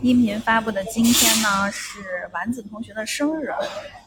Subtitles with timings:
[0.00, 3.52] 音频发布的今天呢是丸子同学的生日，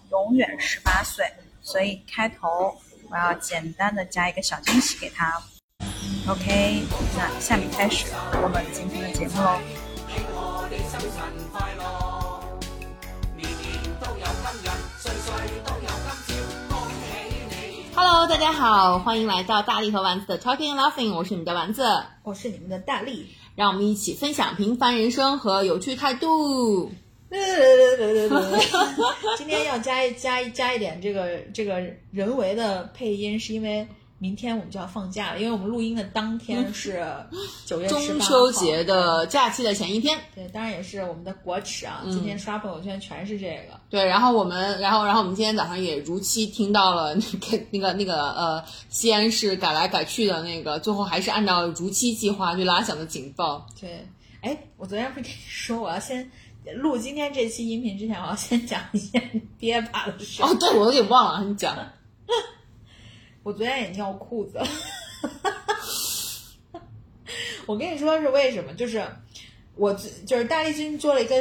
[0.10, 1.26] 永远十八岁，
[1.62, 2.74] 所以开头
[3.10, 5.42] 我要简单的加一个小惊喜给他。
[6.30, 6.84] OK，
[7.18, 8.06] 那下面开始
[8.42, 9.60] 我们今天的节目喽。
[17.94, 21.84] Hello，大家好，欢迎来到大力和丸子的 Talking and Laughing，我是你们的丸子，
[22.24, 23.36] 我是你们的大力。
[23.56, 26.92] 让我们一起分享平凡人生和有趣态度。
[29.38, 31.80] 今天要加一加一加一点这个这个
[32.12, 33.88] 人为的配音，是因为
[34.22, 37.04] 明天我们就要放假了，因为我们录音的当天是
[37.66, 42.04] 九月中18号秋节的假期的前一天，对，当然也是我们的国耻啊！
[42.04, 43.80] 今天刷朋友圈全是这个。
[43.90, 53.66] 对，然后我们，然后，然后我们今天早上也如期听到了 那个那个那个呃，西安市改来改去的那个，最后还是按照如期计划去拉响的警报。
[53.80, 54.08] 对，
[54.42, 56.30] 哎，我昨天不是跟你说，我要先
[56.76, 60.44] 录今天这期音频之前，我要先讲一件憋巴的事。
[60.44, 61.76] 哦，对，我都给忘了，你讲。
[63.44, 64.68] 我昨天也尿裤子了。
[67.68, 68.74] 我跟你说是为什么？
[68.74, 69.06] 就是
[69.76, 69.94] 我
[70.26, 71.36] 就是大力君做了一个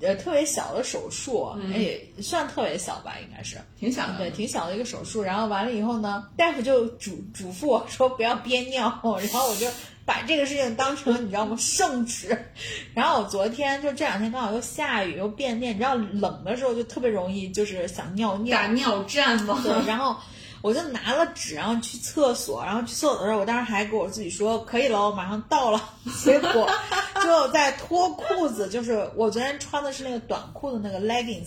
[0.00, 5.22] 呃特别小的手术，也算特别小吧，应该是挺小的对，挺小的一个手术。
[5.22, 9.66] 然后完了以后呢，大夫就嘱嘱咐我说不要憋尿，然后我就
[10.04, 12.36] 把这个事情当成你知道吗圣旨。
[12.94, 19.58] 然后我昨天就这两天刚好又下雨又变电，你知道冷的时候就特别容易就是想尿尿，打尿战嘛？
[19.62, 20.16] 对，然后
[20.62, 25.82] 我就拿了纸，然后去厕所，然后去厕所的时候，我当时还给我自己说可以了，我马上到了。
[26.22, 26.70] 结果
[27.22, 31.46] 就在脱裤子，就是我昨天穿的是那个短裤的那个 leggings，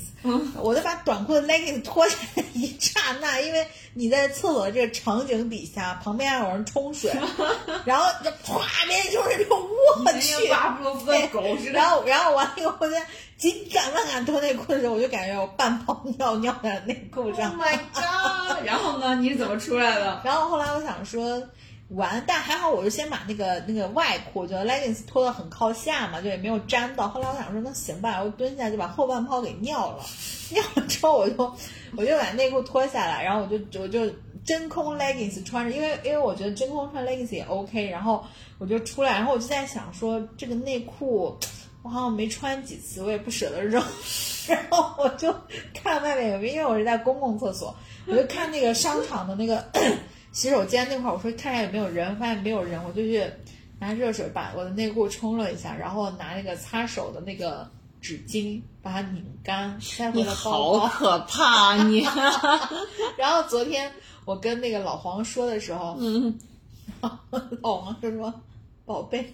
[0.60, 7.12] 我就把短裤的 leggings 脱下来一刹那，因为你在厕所的这个场景底下，旁边还有人冲水，
[7.86, 13.06] 然后就啪，别人就是就我去，巴不罗夫的狗似的然后然后完了以后，我在
[13.38, 17.52] 紧赶慢赶脱内裤的时候，我就感觉我半泡尿尿在内裤上。
[17.52, 18.66] Oh my god！
[18.66, 19.16] 然后呢？
[19.16, 20.22] 你是怎么出来的？
[20.26, 21.42] 然后后来我想说，
[21.96, 27.08] 完，但还好我是先把那个那个外裤，就 leggings 脱到很靠下嘛，就也没有粘到。
[27.08, 30.04] 后来我想说，那行吧，我蹲下就把后半泡给尿了，
[30.50, 31.56] 尿了之后我就
[31.96, 34.12] 我就把内裤脱下来，然后我就我就
[34.46, 38.26] 真空 leggings 穿着，因为因为我觉得真空穿 leggings 也 OK，然后
[38.58, 41.38] 我就出来，然后我就在想说，这个内裤
[41.84, 43.84] 我好像没穿几次，我也不舍得扔，
[44.48, 45.34] 然后我就
[45.74, 47.76] 看外面有没有，因为我是在公共厕所，
[48.08, 49.64] 我就看那个商场的那个
[50.34, 53.24] 洗手间那块儿，我说看一下有没有人，发现没有人，我就去
[53.80, 57.70] 拿热水把我的内裤冲了一下，然后拿那个擦手的那个
[58.02, 60.80] 纸巾把它拧干，塞回了包包。
[60.80, 62.02] 好可怕，你！
[63.16, 63.92] 然后昨天
[64.26, 66.38] 我跟那个老黄说的时候，嗯，
[67.62, 68.34] 老黄就说
[68.86, 69.34] ：“宝贝，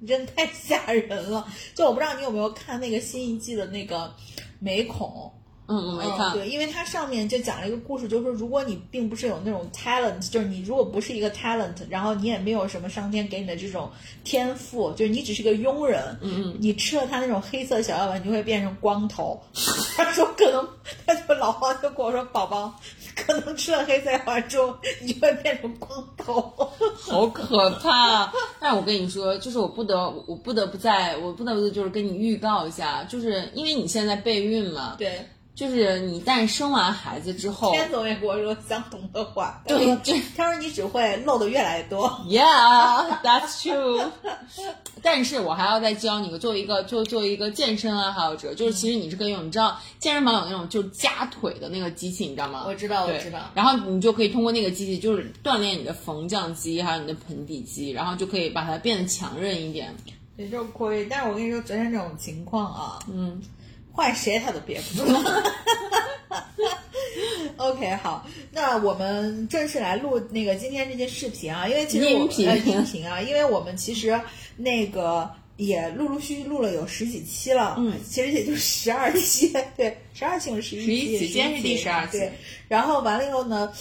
[0.00, 4.12] 你真的太吓人了。”就我不知道你有没有看那个新一季的那个
[4.58, 5.32] 美恐。
[5.68, 6.30] 嗯，我没看。
[6.30, 6.34] 嗯。
[6.34, 13.90] 对，因为它上面就讲了一个故事，就是说，如果你并不是有那种 talent，就是你如果不是一个 talent，然后你也没有什么上天给你的这种
[14.24, 19.40] 天赋，就是你只是个庸人，嗯嗯，你吃了他那种黑色小药丸，你就会变成光头。
[19.96, 20.68] 他说可能，
[21.06, 22.72] 他就老黄就跟我说，宝宝，
[23.14, 26.42] 可能吃了黑色药丸之后，你就会变成光头。
[27.00, 28.32] 好可怕！
[28.60, 35.26] 但是我跟你说，就是我不得，我不得不在，我不得不就是跟你预告一下，就是因为你现在备孕嘛，对，
[35.56, 42.06] 就是你一旦生完孩子之后，天总也跟我说相同的话，他对说这他说你只会漏的越来越多。
[42.26, 44.10] Yeah, that's true。
[45.02, 52.64] 但是我还要再教你个，作为一个就作为一个健身爱好者，就是其实你是可以用，你知道健身房有那种就是夹腿的那个机器，你知道吗？
[52.66, 53.38] 我知道，我知道。
[53.54, 59.94] 然后你就可以通过那个机器，就是锻炼你的缝匠肌，还有你的盆底肌，然后就可以把它变得强韧一点。
[60.36, 63.40] 也就是可以，但是我跟你说，昨天这种情况啊，嗯，
[63.96, 65.04] 换谁他都憋不住。
[67.56, 74.20] OK，好，那我们正式来录那个今天这些视频啊，因为其实我音频呃、音频啊，因为我们其实
[74.56, 82.32] 那个也陆陆续续录了有十几期了，嗯，其实也就十二期，对，十二期或者十一期，11期今天是第十二期对，
[82.68, 83.72] 然后完了以后呢。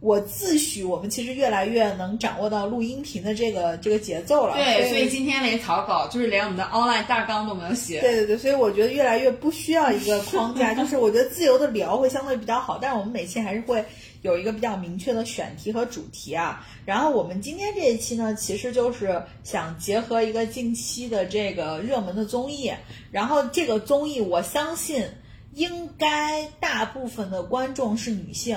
[0.00, 8.00] 我自诩我们其实越来越能掌握到录音频的这个这个节奏了，对，所以今天连草稿就是连我们的 online 大纲都没有写。
[8.00, 13.84] 对对对，所以我觉得越来越不需要一个框架， 就是我觉得自由的聊会相对比较好，但是我们每期还是会
[14.22, 16.66] 有一个比较明确的选题和主题啊。
[16.86, 22.72] 然后我们今天这一期呢，其实就是想结合一个近期的这个热门的综艺，
[23.10, 25.04] 然后这个综艺我相信
[25.52, 28.56] 应该大部分的观众是女性。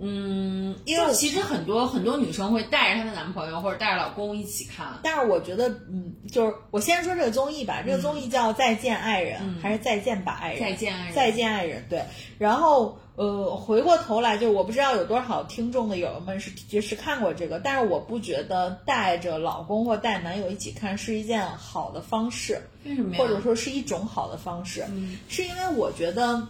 [0.00, 4.86] 嗯，因为其实很多很多女生会带着她的男朋友或者带着老公一起看。
[5.02, 10.58] 但是我觉得，嗯，就是我先说这个综艺吧，这个综艺叫《再见爱人》还是《再见吧爱人》？
[10.60, 11.84] 再见爱人再见爱人。
[11.88, 12.02] 对，
[12.38, 23.18] 然后呃，回过头来，就我不知道有多少听众的友友们是就是看过这个，但是我不觉得带着老公或带男友一起看是一件好的方式，为什么呀？
[23.18, 24.84] 或者说是一种好的方式，
[25.28, 26.46] 是因为我觉得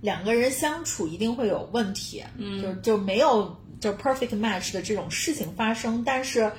[0.00, 6.02] 两个人相处一定会有问题，嗯，就就没有就 perfect match 的这种事情发生。
[6.04, 6.50] 但是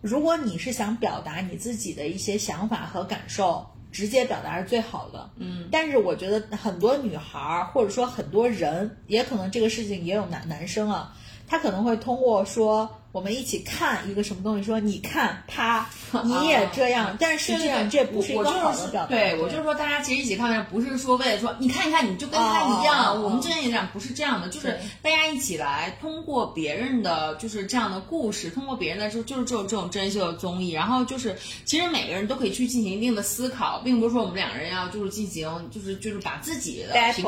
[0.00, 5.68] 如果你是想表达你自己的一些想法和感受，直接表达是最好的，嗯。
[5.72, 13.00] 但是我觉得很多女孩儿或者说很多人，也可能这个事情也有男男生啊，他可能会通过说。
[13.16, 15.88] 我们一起看一个什么东西，说你看他，
[16.22, 19.08] 你也这样，但是实际上这不是一个好的表达。
[19.08, 31.34] 对我就是说，大家其实一起看，不是说为了说你看一看，你就跟他一样，我们之间也这样，不是这样的，就是大家一起来通过别人的就是这样的故事，通过别人的就就是这种这种真人秀的综艺，然后就是
[31.64, 37.24] 其实每个人都可以去进行一定的思考，并不是说我们两个人要就是进行就是就是把自己的平，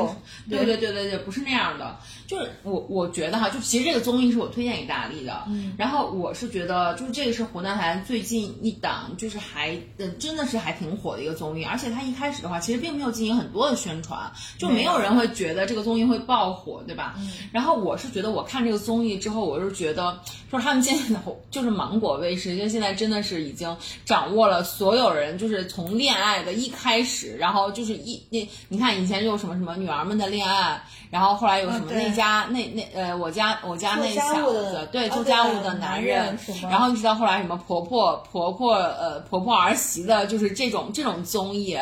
[0.51, 0.59] 对。
[0.67, 1.97] 对对对对，不是那样的，
[2.27, 5.73] 就是我我觉得哈，就其实这个综艺是我推荐给大力的，嗯。
[5.79, 14.29] 然后我是觉得，就是这个是湖南台最近一档，就是还呃真的是还挺火的一个综艺，而且它一开始的话，其实并没有进行很多的宣传，
[14.59, 17.15] 就没有人会觉得这个综艺会爆火，对吧？
[17.53, 20.19] 然后我是觉得，我看这个综艺之后，我是觉得，
[20.51, 35.79] 说他们现在的就是芒果卫视，就现在真的是已经掌握了所有人，就是从恋爱的一开始，然后就是一那你看以前就有什么什么女儿们的恋爱，然后后来有什么那家那那呃我家我家那小子对做家务的。
[35.79, 41.79] 男人，然后一直到后来什么婆婆婆婆呃婆婆儿媳的，就是这种这种综艺，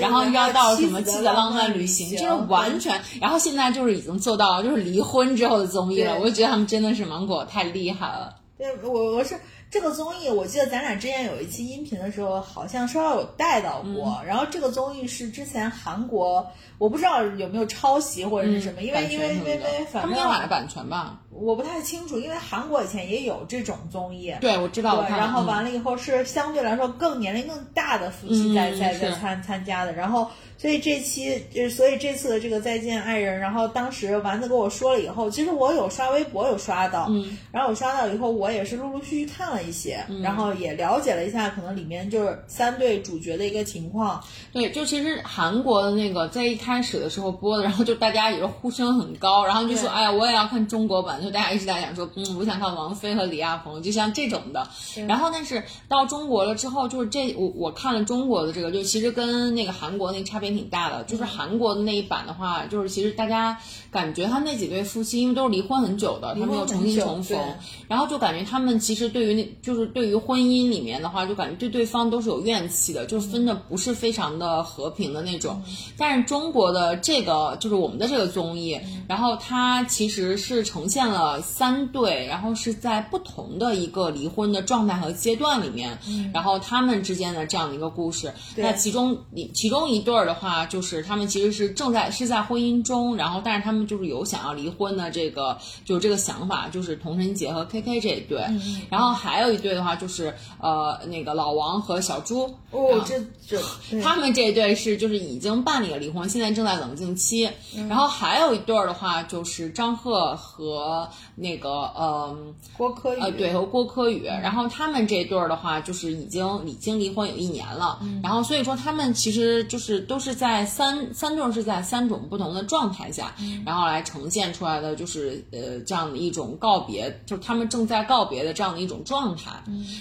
[0.00, 8.36] 然后一直到什么妻子浪漫旅行，就是完全，然后现在就是已经做到就是离婚之后的综艺了，我就觉得他们真的是芒果太厉害了。
[8.56, 9.34] 对，我我是。
[9.70, 14.20] 这个综艺，我记得咱俩之前有一期音频的时候，好像稍稍有带到过。
[14.26, 22.18] 然后这个综艺是之前韩国，我不知道有没有抄袭或者是什么，因为因为因为因为反正买了版权吧，我不太清楚。
[22.18, 25.02] 因为韩国以前也有这种综艺，对我知道。
[25.08, 30.30] 然后完了以后是相对来说更年龄更大的夫妻在在在参参加的，然后。
[30.60, 44.22] 所以这期就是，所以这次的这个再见爱人，然后当时丸子跟我说了以后，其实我有刷微博有刷到，嗯，然后我刷到以后，我也是陆陆续续看了一些，然后也了解了一下，可能里面就是三对主角的一个情况。
[44.52, 54.68] 对，就其实韩国的那个在一开始的时候播的，然后就大家也是呼声很高，然后就说，哎呀，我也要看中国版，就大家一直在讲说，嗯，我想看王菲和李亚鹏，就像这种的。
[55.08, 60.49] 然后但是到中国了之后，就是这我我看了中国的这个，就其实跟那个韩国那个差别。
[60.54, 63.56] 挺大的，就是韩国的那一版的话，就是其实大家
[63.90, 67.38] 感觉他那几对夫妻，因为都是离婚很久的，他们又重新重逢，
[67.86, 75.62] 然后就感觉他们其实对于那，就是对于婚姻里面的话，就感觉对对方都是有怨气的，就是分的不是非常的和平的那种。
[75.96, 85.98] 但是中国的这个，就是我们的这个综艺，然后它其实是呈现了三对，然后是在不同的一个离婚的状态和阶段里面，
[86.34, 88.32] 然后他们之间的这样的一个故事。
[88.56, 89.16] 那其中，
[89.54, 90.39] 其中一对儿的。
[90.40, 98.42] 话就是他们其实是正在是在婚姻中，然后但是他们就是有想要离婚的这个就是这个想法，就是童晨杰和 K K 这一对，
[98.88, 103.60] 然后还有一对的话就是呃那个老王和小朱哦这这
[104.00, 107.50] 他们这一对是就是已经办理了离婚，现在正在冷静期，
[107.88, 111.06] 然后还有一对的话就是张赫和
[111.36, 112.34] 那个呃
[112.76, 113.20] 郭柯宇。
[113.20, 120.29] 呃对和郭柯宇，然后他们这一对的话就是已经已经离婚有一年了，然后所以说他们其实就是都是。
[120.30, 123.34] 是在三三对是在三种不同的状态下，
[123.66, 129.50] 然后来呈现出来的，就是呃这样的一种告别，就是他们正在告别的这样的一种状态。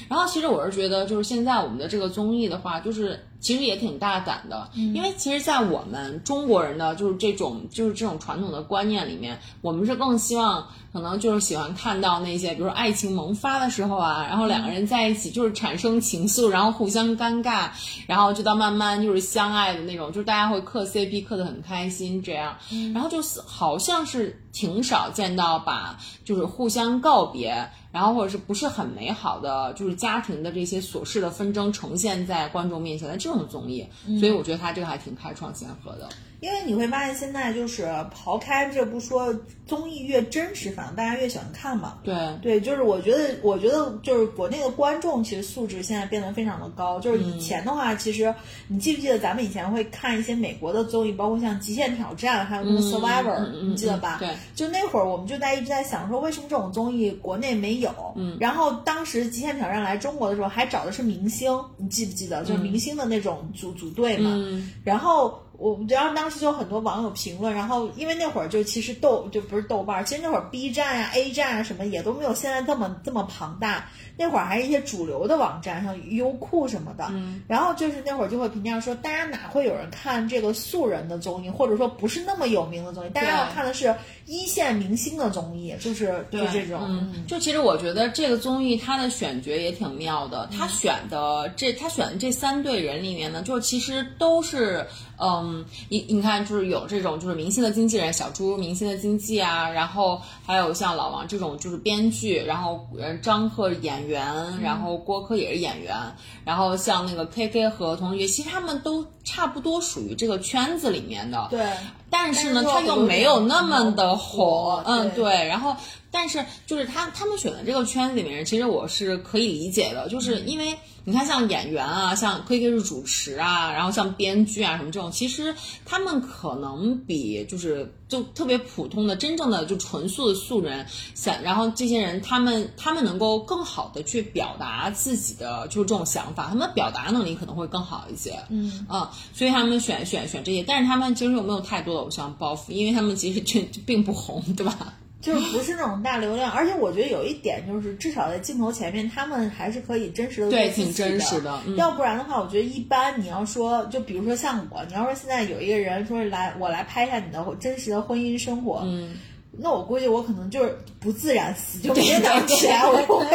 [0.07, 3.19] 然后其实我是觉得，就是现在我们的这个综艺的话，就是。
[3.39, 17.69] 其实也挺大胆的，因为其实，在我们中国人的就是这种就是这种传统的观念里面，我们是更希望可能就是喜欢看到那些，比如说爱情萌发的时候啊，然后两个人在一起就是产生情愫，然后互相尴尬，
[18.08, 22.55] 然后就到慢慢就是相爱的那种，就是大家会磕 CP 磕的很开心这样，
[22.93, 27.70] 然后就是好像是挺少见到把就是互相告别。
[27.92, 33.84] 然后或者是不是很美好的，就是家庭的这些琐事的纷争呈现在观众面前的这种综艺，
[34.20, 36.08] 所以我觉得他这个还挺开创先河的。
[36.41, 37.84] 因为你会发现现在就是
[38.15, 39.34] 刨开这不说，
[39.67, 41.98] 综艺越真实，反正大家越喜欢看嘛。
[42.03, 47.00] 对对，就是我觉得，我觉得就是国内的观众其实素质现在变得非常的高。
[47.00, 48.34] 就是以前的话，其实
[48.67, 54.17] 你记不记得咱们以前会看一些美国的综艺，包括像《极限挑战》，还有那个《Survivor》，你记得吧？
[54.19, 57.91] 对，就那会儿我们就在一直在想说，为什么这种综艺国内没有？
[58.15, 62.46] 嗯，然后当时《极限挑战》来中国的时候，还找的是明星，你记不记得？
[62.46, 64.31] 就是明星的那种组组队嘛。
[64.34, 65.38] 嗯，然后。
[65.60, 77.08] 我然后当时就有很多网友评论，然后因为那会儿就其实豆就不是豆瓣，其实那会儿 B 站啊、A 站啊什么也都没有现在这么这么庞大，那会儿还是一些主流的网站，像优酷什么的。
[77.12, 77.42] 嗯。
[77.48, 83.94] 然后就是那会儿就会评价说，大家哪会有人看这个素人的综艺，或者说不是那么有名的综艺，大家要看的是
[84.25, 86.80] 一线明星的综艺，就是就这种。
[86.88, 87.25] 嗯。
[87.28, 94.88] 就其实我觉得这个综艺它的选角也挺妙的，他选的这他选的这三对人里面呢，就其实都是。
[95.22, 95.49] 嗯，
[95.89, 102.88] 你你看，就是有这种就是明星的经纪人小猪明星的经纪啊，然后还有像老王这种就是编剧，然后
[103.22, 105.96] 张赫演员，然后郭柯也是演员，
[106.44, 111.48] 然后像那个 K K 和同学，其实他们都差不多属于这个圈子里面的。
[111.50, 111.65] 对。
[112.12, 114.82] 但是呢，他又没有那么的火。
[114.88, 115.48] 嗯，对。
[115.48, 115.75] 然后，
[116.12, 120.75] 但是就是他他们选的这个圈子里面人，其实我是可以理解的，就是因为。
[121.06, 130.86] 你看，像演员啊，像 K K 是主持啊，然后像编剧啊什么这种，其实他们可能比就是就特别普通的、真正的就纯素的素人，
[131.16, 138.38] 想然后这些人他们他们能够更好的去表达自己的就是这种想法，他们的表达能力可能会更好一些。
[138.50, 142.72] 嗯啊，所以他们选选选这些，但是他们其实又没有太多的偶像包袱？
[142.72, 144.94] 因为他们其实这并不红，对吧？
[145.21, 151.61] 就是不是那种大流量， 而且我觉得有一点就是，至少在镜头前面，他们还是可以真实的对，挺真实的。
[151.75, 159.17] 要不然的话，我觉得一般你要说，就比如说像我，你要说现在有一个人说来我来拍一下你的真实的婚姻生活，嗯，
[159.51, 163.25] 那我估计我可能就是不自然死，就每天早上起来我就会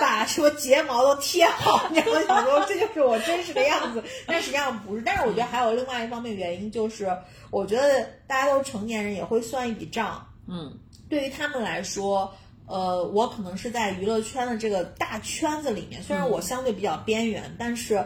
[0.00, 2.44] 把什么睫毛都贴好， 你知道吗？
[2.44, 5.02] 想说这就是我真实的样子，但实际上不是。
[5.04, 7.08] 但是我觉得还有另外一方面原因，就是
[7.50, 10.72] 我觉得大家都成年人也会算一笔账，嗯。
[11.14, 12.34] 对于他们来说，
[12.66, 18.04] 呃，我可能是在娱乐圈的这个大圈子里面，虽然我相对比较边缘，但是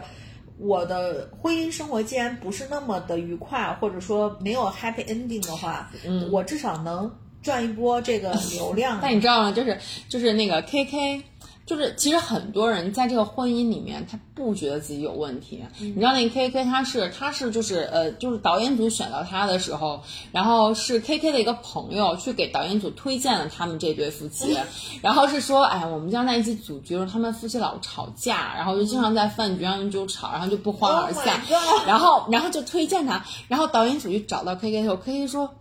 [0.59, 7.11] 我的婚姻生活既然不是那么的愉快，或者说没有 happy ending 的话，嗯，我至少能
[7.41, 8.99] 赚一波这个流量。
[9.01, 9.51] 但你知道吗？
[9.51, 11.23] 就是就是那个 K K。
[11.69, 15.63] 就是其实很多人在这个婚姻里面，他不觉得自己有问题。
[15.77, 24.57] 你知道那 K K 他是他是就是呃就是导演组选到他的时候，然后是 K K 的一个朋友去给导演组推荐了他们这对夫妻，
[25.03, 31.39] 然后是说哎我们将在一起组局，他们夫妻老吵架，然后就经常在饭局上就吵，然后就不欢而散，
[31.85, 35.51] 然后然后就推荐他，然后导演组就找到 K K 的时候，K K 说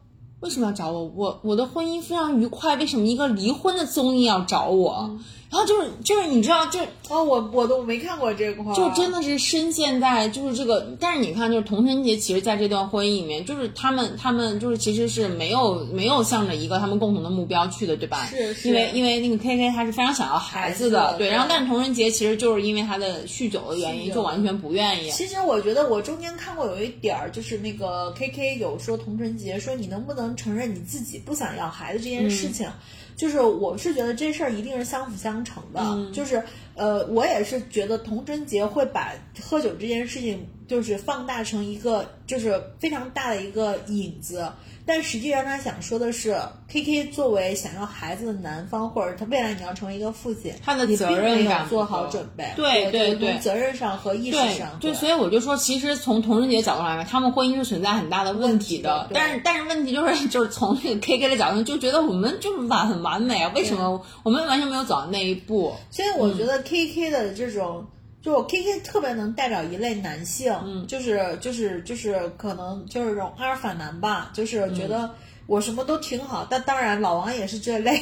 [0.41, 1.13] 为什么要找我？
[1.15, 5.19] 我我的婚姻非常愉快，为什么一个离婚的综艺要找我？
[5.51, 6.79] 然后就是就是你知道就
[7.09, 18.27] 哦我我都没看过这块，就真的是深陷在就是这个，但是你看就是童晨杰其实在这段婚姻里面，就是他们他们就是其实是没有没有向着一个他们共同的目标去的，对吧？
[18.27, 18.69] 是是。
[18.69, 21.31] 因为因为那个 K K 他是非常想要孩子的，对。
[21.31, 25.11] 然后但是童晨杰其实就是因为他的酗酒的原因，就完全不愿意。
[25.11, 32.69] 其实我觉得我中间看过有一点儿，就是那个 K K 有说童晨杰说你能不能承认你自己不想要孩子这件事情。
[33.19, 36.41] 就是我是觉得这事儿一定是相辅相成的，就是
[36.77, 44.49] 呃，我也是觉得童贞节会把喝酒这件事情就是放大成一个就是非常大的一个引子。
[44.89, 46.35] 但实际上，他想说的是
[46.67, 52.51] ，K K 作为想要孩子的男方，或者他未来你要成为一个父亲，他的责任感做好准备。
[52.57, 54.79] 对对对，责任上和意识上。
[54.81, 59.11] 对，所以我就说，其实从童贞杰角度来看，他们婚姻是存在很大的问题的。
[59.13, 65.75] 但是，但是问题就是，就是从那个 K K 的角度，就觉得我们就是完很完美啊，为什么我们完全没有走到那一步？
[65.91, 67.87] 所以我觉得 K K 的这种。
[68.21, 75.15] 就我 K K 特别能代表一类男性，嗯，就是就是就是可能就是这种阿尔法男吧，就是觉得。
[75.49, 77.99] 我什么都挺好，但当然老王也是这类，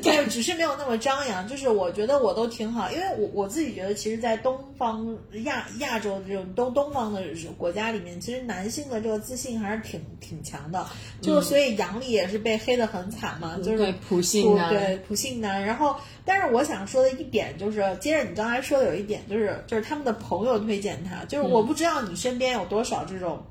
[0.00, 1.44] 就是只是没有那么张扬。
[1.48, 5.04] 就是我觉得我都挺好，因为我我自己觉得，其实，在东方
[5.42, 7.20] 亚亚洲这种东东方的
[7.56, 10.86] 国家里面，其实男性的这个自信还是挺挺强的。
[11.20, 15.60] 就所以杨笠也是被黑的很惨嘛，就是普信男，对普信男。
[15.60, 23.42] 然后，但是我想说的一点就是，接着你刚才说的有一点，就是就是他们的朋友推荐他，就是我不知道你身边有多少这种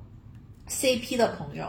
[0.69, 1.65] CP 的朋友。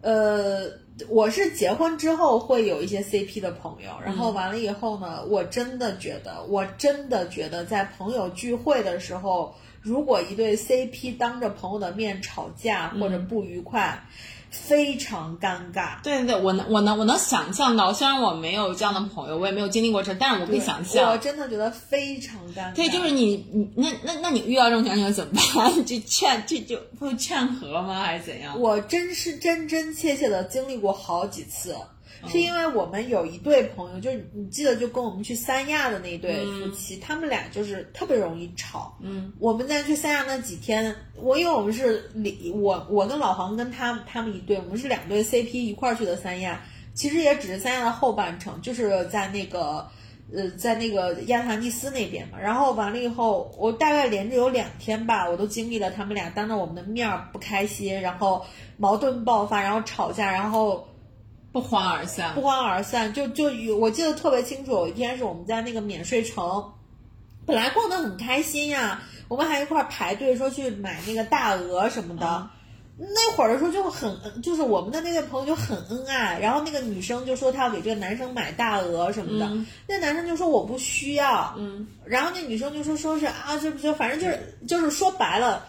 [0.00, 0.70] 呃，
[1.08, 14.04] 我是结婚之后会有一些 CP 的朋友，然后完了以后呢，我真的觉得，我真的觉得在朋友聚会的时候，如果一对 CP 当着朋友的面吵架或者不愉快，
[14.50, 16.00] 非常尴尬。
[16.02, 21.18] 对对对，我能我能我能想象到，虽然我没有这样的朋友，我也没有经历过这，但是我可以想象我。
[21.18, 22.74] 真的觉得非常尴尬。
[22.74, 25.72] 对，就是你你那那那你遇到这种情况怎么办？
[25.84, 28.02] 就劝这就会劝和吗？
[28.02, 28.58] 还是怎样？
[28.58, 31.86] 我真是真真切切的经历过好几次，嗯
[32.26, 38.96] 是因为我们有一对朋友，就是你记得就跟我们去三亚的那一对夫妻，他们俩就是特别容易吵。
[39.00, 49.86] 嗯，我们在去三亚那几天，我因为我们是里我我跟老黄跟他他们一对，我们是两对 CP 一块儿去的三亚，其实也只是三亚的后半程，就是在那个。
[50.30, 58.44] 呃，在那个亚特兰蒂斯那边嘛，然后完了以后，我大概连着有两天吧，我都经历了他们俩当着我们的面儿不开心，然后
[58.76, 60.86] 矛盾爆发，然后吵架，然后
[61.52, 62.40] 不欢而散不。
[62.42, 63.12] 欢而散。
[63.12, 66.72] 就就有我记得特别清楚，有一天是我们在那个免税城，
[67.46, 72.50] 本来逛得很开心呀，我们还一块儿排队说去买那个大鹅什么的。
[73.00, 79.48] 那会儿的时候就很，就是我们的那位朋友就很恩爱，然后那个女生就说她要给这个男生买大鹅什么的，
[79.86, 85.64] 那男生就说我不需要，嗯，然后那女生就说说是啊，这不就反正就是就是说白了，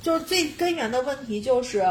[0.00, 1.84] 就是最根源的问题就是，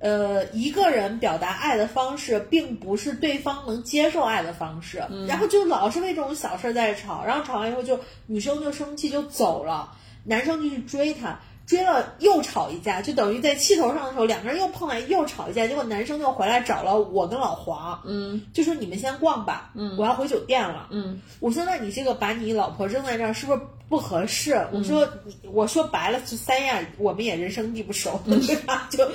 [0.00, 9.92] 呃，一个人表达爱的方式，并不是对方能接受爱的方式，然后就老是为这种小事儿在吵，然后吵完以后就女生就生气就走了，
[10.24, 11.38] 男生就去追她。
[11.66, 18.42] 追了又吵一架，就等于在气头上的时候，两个人又碰来又吵一架，结果男生就回来找了我跟老黄，嗯。
[18.52, 21.22] 就说你们先逛吧，嗯，我要回酒店了，嗯。
[21.38, 24.54] 我说那你这个把你老婆扔在这儿是不是不合适？
[24.72, 28.88] 我说你我说白了，就三亚我们也人生地不熟，对吧？
[28.88, 29.06] 就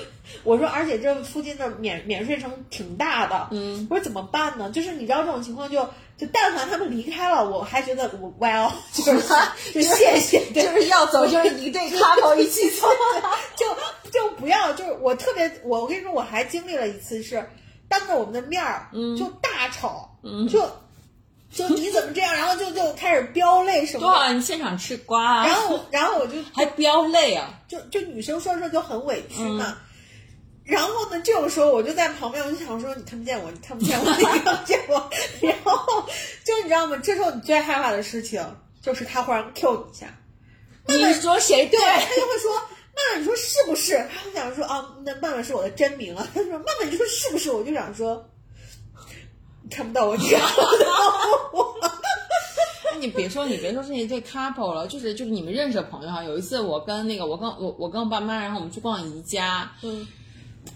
[0.44, 4.70] 我说，而且这附近的免免税城挺大的，嗯，我说怎么办呢？
[4.72, 5.82] 就是你知道这种情况就
[6.18, 9.18] 就但凡他们离开了，我还觉得我 well 就是
[9.74, 12.88] 就谢谢，就是要走就是一对 couple 一起走。
[13.56, 13.66] 就
[14.12, 17.48] 就不要，就是我特别，我我跟你说，我还经历了一次是
[17.88, 20.18] 当着我们的面儿，嗯就大吵，
[20.50, 20.70] 就
[21.56, 27.50] 就你怎么这样，然后就就开始飙泪什么的，对啊，你现场吃瓜啊，然后然后我就还飙泪啊！
[27.68, 29.66] 就就女生说这就很委屈嘛。
[29.70, 29.76] 嗯
[30.66, 35.10] 然后呢，这种时候我就在旁边，我就想说，你看不见我，你看不见我，你看不见我。
[35.40, 36.04] 然后
[36.44, 36.98] 就你知道吗？
[37.04, 38.44] 这时候你最害怕的事情
[38.82, 40.08] 就是他忽然 Q 你一下，
[40.88, 41.88] 你说谁对对？
[41.88, 42.52] 他就会说
[42.98, 48.28] ：“曼曼，你说是不是？”他就想说：“啊，那曼曼是我的真名啊。”他说：“曼曼，你说是不是？”我就想说，
[49.68, 50.90] 你看不到我，你看不到
[51.54, 51.76] 我。
[52.92, 56.24] 那你别说，你别说是一对 couple 了，就是就是你们认识的朋友哈。
[56.24, 60.06] 有一次我跟那个我跟我我跟我爸妈，然后我们去逛宜家，嗯，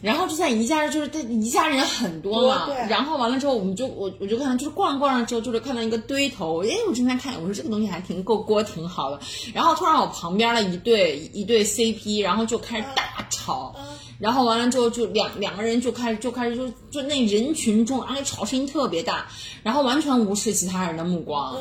[0.01, 9.19] 然后就在宜家，就是这宜家人很多嘛然后完了之后，我们就我我就看就是逛着逛着之后，就是看到一个堆头，哎，我正在看，我说这个东西还挺够锅，挺好的。
[9.53, 13.75] 然后突然我旁边的一对一对 CP，然后就开始大吵。
[14.19, 19.25] 然后完了之后，就两两个人就开始就开始就就那人群中，然后吵声音特别大，
[19.63, 21.57] 然后完全无视其他人的目光。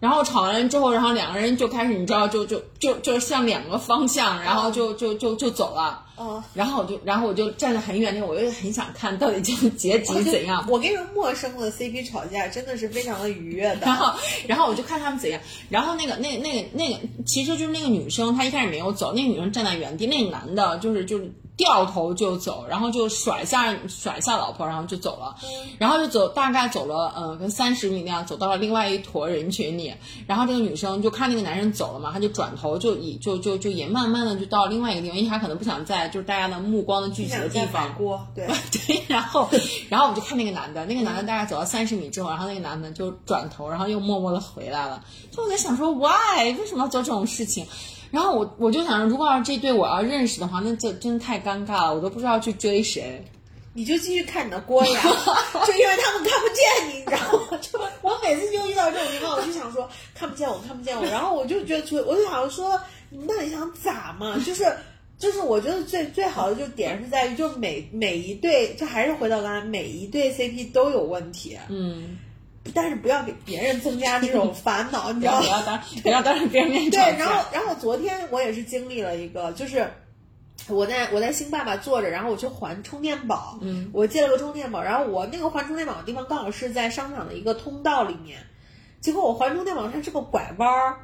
[0.00, 6.02] 然后吵完了之后，然后两个人就开始，你知道，就就就就向两个方向，然后就就就就走了。
[6.16, 10.62] 哦，然后我就，然后我就站得很远，那我就很想看到底这个结局怎样。
[10.68, 13.86] 我跟你说，陌生的 CP 吵架真的是非常的愉悦的。
[13.86, 14.12] 然后，
[14.46, 15.40] 然后我就看他们怎样。
[15.70, 25.36] 然后那个、那、那个、那个，其实就是那个女生，她一开始没有走，那个女生站在原地，那个男的就是就是掉头就走，然后就甩下甩下老婆，然后就走了。
[25.78, 29.94] 然后就走，大概走了嗯跟三十米那样，走到了另外一坨人群里。
[30.26, 37.88] 然后这个女生就看那个男生走了嘛，她就转头就以就就就也慢慢的就到另外一个地方，因为她可能不想在就是大家的目光的聚集的地方摆。
[37.90, 38.46] 锅，对，
[38.86, 39.48] 对，然后，
[39.88, 45.04] 然后我们就看那个男的，那个男的大概走到三十米之后，然后那个男的就转头，然后又默默的回来了。
[45.30, 47.66] 就我在想说，why 为什么要做这种事情？
[48.14, 53.24] 然后我我就想着，如果要是这对我要认识的话，那这真的太尴尬了，我都不知道去追谁。
[53.72, 55.00] 你就继续看你的锅呀，
[55.66, 57.58] 就因为他们看不见你，你知道吗？
[57.60, 64.40] 就我每次就遇到这种情况，我就想说看不见我，看不见我，然后我就觉得，就我就想说，你们到底想咋嘛？
[64.46, 64.64] 就 是
[65.18, 72.16] 就是，我觉得最最好的就点是在于，就每每一对，就还是回到刚才，每一对 CP 都有问题，嗯，
[72.72, 75.42] 但是不要给别人增加这种烦恼，你知道吗？
[75.42, 76.98] 不要当不要当着别人面 对。
[77.18, 79.90] 然后然后昨天我也是经历了一个，就是
[80.68, 88.38] 我在我在星爸爸坐着，然后我去还充电宝，嗯，我借了个充电宝，然后我那个还充电宝的地方刚好是在商场的一个通道里面，
[89.00, 90.96] 结果我还充电宝它是个拐弯儿，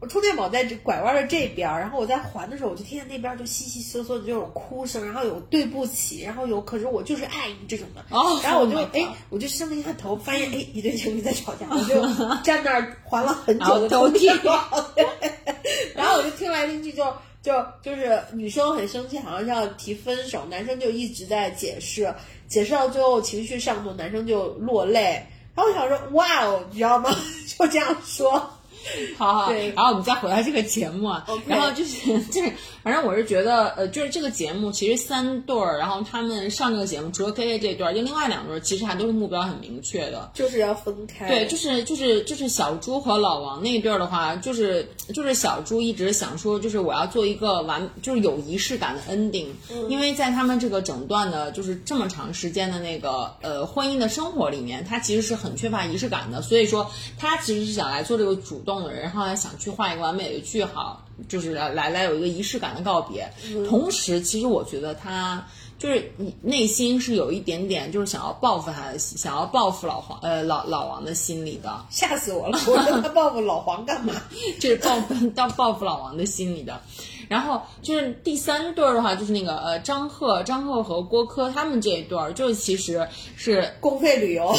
[0.00, 8.04] 我充电宝在这拐弯的这边儿，然后我在还的时候，我就听见那边就稀稀嗦嗦的就有哭声，然后有对不起，然后有可是我就是爱你这种的。
[8.10, 12.02] 哦然后我就 Oh 哎我就伸了一下头，发现哎一对情侣在吵架，我就
[12.42, 15.06] 站那儿还了很久的充电宝，对
[15.94, 17.04] 然后我就听来听去就。
[17.44, 17.52] 就
[17.82, 22.10] 就是女生很生气，好像是要提分手，男生就一直在解释，
[22.48, 25.22] 解释到最后情绪上头，男生就落泪。
[25.54, 27.14] 然后我想说，哇哦，你知道吗？
[27.58, 28.50] 就这样说，
[29.18, 29.72] 好好，对。
[29.72, 31.26] 然后我们再回到这个节目啊。
[31.46, 40.30] 然后就是 就是，反正我是觉得，呃，就是这个节目其实三对儿，然后他们上这个节目，除了 K K 这对儿，就另外两对儿，其实还都是目标很明确的。
[40.34, 41.28] 就是要分开。
[41.28, 49.46] 对，就是就是就是小猪和老王那一对儿的话，就是就是小猪一直想说，就是我要做一个完，就是有仪式感的 ending，、
[49.88, 63.30] 因为在他们这个整段的，就是这么长时间的那个呃婚姻的生活里面，他其实是很缺乏仪式感的，所以说他其实是想来做这个主动的人，然后还想去画一个完美的句号，就是来来来有一个仪式感的告别。
[63.68, 65.46] 同时，其实我觉得他。
[65.76, 72.58] 就是你内心是有一点点，就是想要报复他的心，想要报复老黄呃老老王的心理的，吓死我了！
[72.66, 74.14] 我说他报复老黄干嘛？
[74.60, 76.80] 这是报复到报复老王的心理的。
[77.28, 83.06] 然后就是第三对儿的话，就是那个呃张赫、张赫和郭柯他们这一对儿，就是其实
[83.36, 84.54] 是 公费旅游，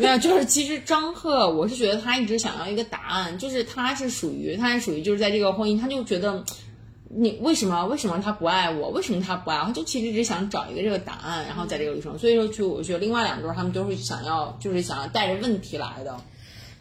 [0.00, 6.44] 没有，就是其实张赫，我是觉得他一直想要一个答案，就是他是属于他是属于就是在这个婚姻，他就觉得。
[7.12, 8.88] 你为什么为什么他不爱我？
[8.90, 9.64] 为什么他不爱我？
[9.64, 12.16] 他就其实只想找一个这个答案，然后在这个旅程。
[12.16, 16.16] 所以说，就我觉得另外两对儿他们都是想要，就是想要带着问题来的。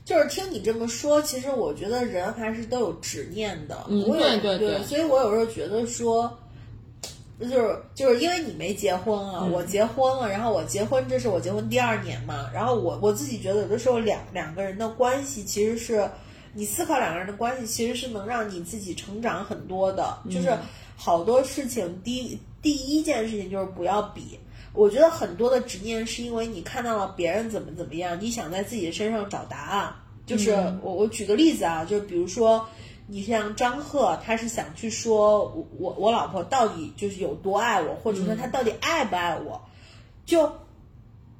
[0.10, 3.86] 就是听你这么说，其实我觉得人还是都有执念的。
[3.88, 6.36] 嗯我有对对所以我有时候觉得说。
[7.40, 16.06] 就是就是因为你没结婚啊，嗯我结婚了，然后我结婚，这是我结婚第二年嘛，然后我我自己觉得有的时候两两个人的关系其实是，
[16.54, 20.54] 你思考两个人的关系其实是能让你自己成长很多的，就是
[20.98, 24.38] 好多事情第一第一件事情就是不要比，
[24.74, 29.94] 我觉得很多的执念是因为你看到了别人怎么怎么样，你想在自己的身上找答案。
[30.26, 30.52] 就是
[30.84, 32.68] 我我举个例子啊，就比如说
[33.08, 39.60] 你像张赫，他是想去说我我我老婆到底就是有多爱我，或者说她到底爱不爱我，
[40.26, 40.52] 就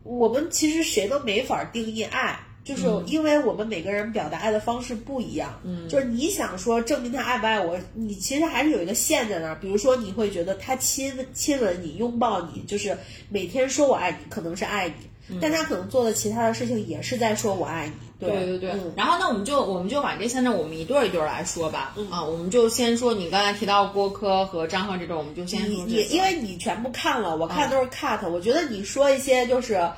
[0.02, 2.40] 我们其实谁都没法定义爱。
[2.70, 9.58] 就是因为我们每个人表达爱的方式不一样，嗯，就是你想说证明他爱不爱我，你其实还是有一个线在那儿。
[9.60, 12.96] 比如说，你会觉得他亲亲吻你、拥抱你，就是
[13.28, 17.94] 每天说我爱你，可能是爱你，但他可能做的其他的事情也是在说我爱你。
[18.20, 29.90] 对对对然后那我们就我们就把这三对儿我们一对儿一对儿来说吧，啊，我们就先说你刚才提到郭柯和张赫这种，我们就先说这个你因为你全部看了，我看都是 cut，、我觉得你说一些就是。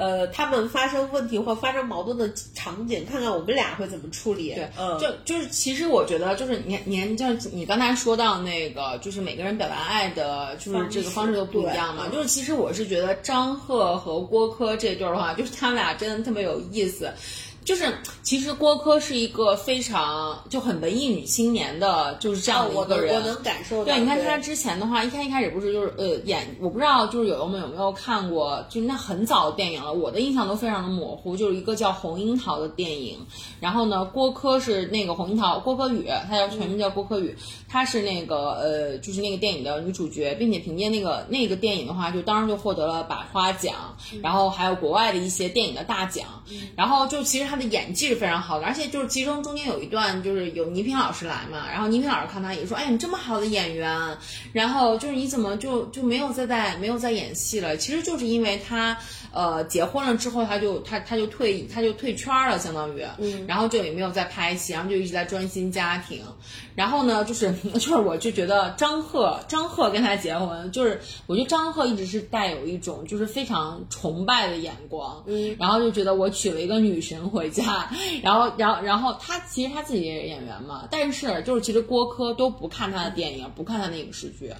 [0.00, 4.54] 呃，他们发生问题或发生矛盾的场景，看看我们俩会怎么处理。
[4.54, 12.08] 对，嗯，就就是其实我觉得就是年年就是你刚才说到那个，就是每个人表达爱的，就是这个方式都不一样嘛。
[12.10, 17.12] 就是其实我是觉得张赫和郭柯这对儿的话，就是他们俩真的特别有意思。
[17.64, 17.92] 就是
[18.22, 23.14] 其实郭柯是一个非常就很文艺女青年的，就是这样的一个人。
[23.14, 23.84] 能我能感受到。
[23.84, 33.18] 对，你看她之前的话，一开一开始不是就是呃演，我不知道就是友友们有没有看过，就是那很早的电影了，我的印象都非常的模糊，就是一个叫《红樱桃》的电影。
[33.60, 37.36] 然后呢，郭柯是那个红樱桃，郭柯宇，他叫全名叫郭柯宇，
[37.70, 46.26] 她是那个呃就是那个电影的女主角，并且凭借那个那个电影的话，就当时就获得了百花奖，然后还有国外的一些电影的大奖。
[46.74, 54.18] 然后就其实她的演技是非常好的，而且就是其中中间有一段就是有倪萍老师来嘛，然后倪萍老师看她也说，哎，你这么好的演员，
[54.52, 57.76] 然后就是你怎么就就没有再在没有再演戏了？
[57.76, 58.98] 其实就是因为她
[59.32, 66.20] 呃结婚了之后，她就她她就退她就退圈了，相当于，嗯，然后就也没有再拍戏，然后就一直在专心家庭。
[66.74, 77.90] 然后呢，就是就是我就觉得张赫张赫跟他结婚，就是我觉得张赫一直是带有一种就是非常崇拜的眼光，嗯，然后就觉得我娶了一个女神回家，
[78.22, 84.52] 然后然后然后他其实他自己也是演员嘛，但是就是其实郭柯都不看他的电影，不看他的影视剧。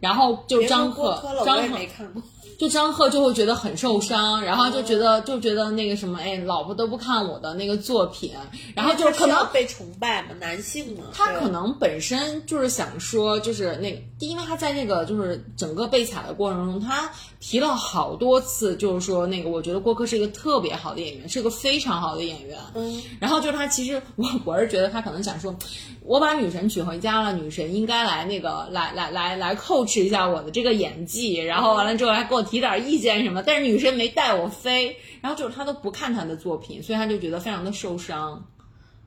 [0.00, 2.22] 然后就张赫张赫没看过。
[2.58, 8.32] 就张赫就会觉得很受伤，然后就觉得就觉得那个什么，哎，老婆都不看我的那个作品，
[8.74, 22.58] 然后就可能被崇拜嘛，男性嘛，他可能本身就是想说，就是那，因为他在那个就是整个被踩的过程中，他提了好多次，就是说那个，我觉得郭柯是一个特别好的演员，是个非常好的演员。
[22.74, 25.54] 嗯，然后就是他其实我我是觉得他可能想说，
[26.00, 29.54] 我把女神娶回家了，女神应该来那个来来来来
[29.86, 38.44] coach 一下我的这个演技，然后完了之后还给我提点意见什么，但是女生没带我飞，然后就是他都不看他的作品，所以他就觉得非常的受伤。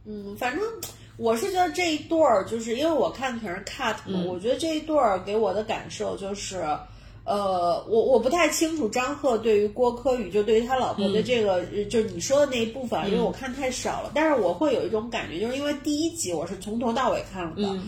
[0.06, 0.64] 嗯，反正
[1.18, 6.64] 我是觉得这一对儿，就是因为我看的全是 cut 嘛，我觉得这一对儿给我的感受就是，
[7.26, 17.80] 呃，我我不太清楚张赫对于郭柯宇，就对于他老婆的这个，呃就是你说的那一部分，因为我看太少了，但是我会有一种感觉，就是因为第一集我是从头到尾看了的。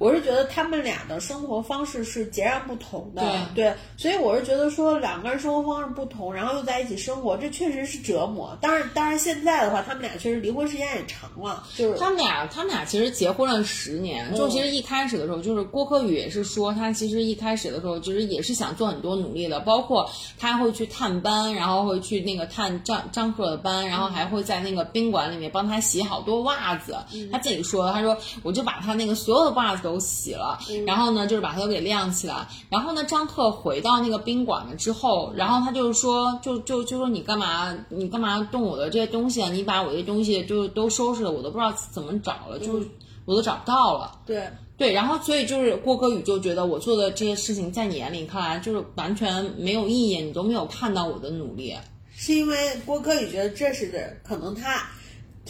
[0.00, 3.22] 我是觉得他们俩的生活方式是截然不同的，
[3.54, 8.56] 对，所以我是觉得说两个人生活方式不同，然后又在一起生活，这确实是折磨。
[8.62, 14.34] 当然，当然现在的话，他们俩确实离婚时间也长了，就是他们俩，他们俩其实结婚了十年。
[14.34, 26.96] 就其实一开始的时候，就是郭柯宇也是说，他其实一开始的时候，其实也是想做很多努力的，包括他会去探班，然后会去那个探张张赫的班，然后还会在那个宾馆里面帮他洗好多袜子。
[27.30, 32.46] 他自己说，他说我就把他那个所有的袜子都洗了，然后呢，就是把它都给晾起来。
[32.68, 39.48] 然后呢，张克回到那个宾馆了之后，然后他就是说，就就就说你干嘛，你干嘛动我的这些东西啊？
[39.50, 42.86] 你把我这东西就都收拾了，我都不知道怎么找了，就是
[43.24, 44.18] 我都找不到了。
[44.24, 51.76] 对对，然后所以就是郭柯宇就觉得我做的这些事情，在你眼里看来就是完全没有意义，你都没有看到我的努力。
[52.14, 54.88] 是因为郭柯宇觉得这是可能他。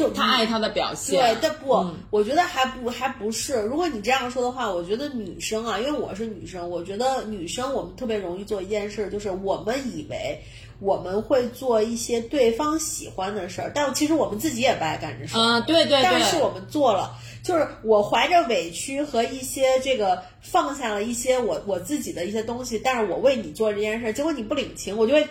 [0.00, 3.60] 就他爱他的表现，对，但不，我觉得还不还不是。
[3.62, 10.40] 如果你这样说的话，我觉得女生啊，因为我是女生，我觉得女生我们特别容易做一件事，就是我们以为
[10.80, 15.40] 我们会做一些对方喜欢的事儿，但其实我们自己也不爱干这事儿。
[15.40, 16.02] 啊，对对对。
[16.02, 25.28] 但是我们做了，就是我怀着委屈和一些这个放下了一些我我自己的一些东西，但是我为你做这件事儿，结果你不领情，我就会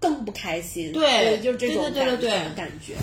[0.00, 0.90] 更不开心。
[0.92, 2.94] 对，就是这种对对对感觉。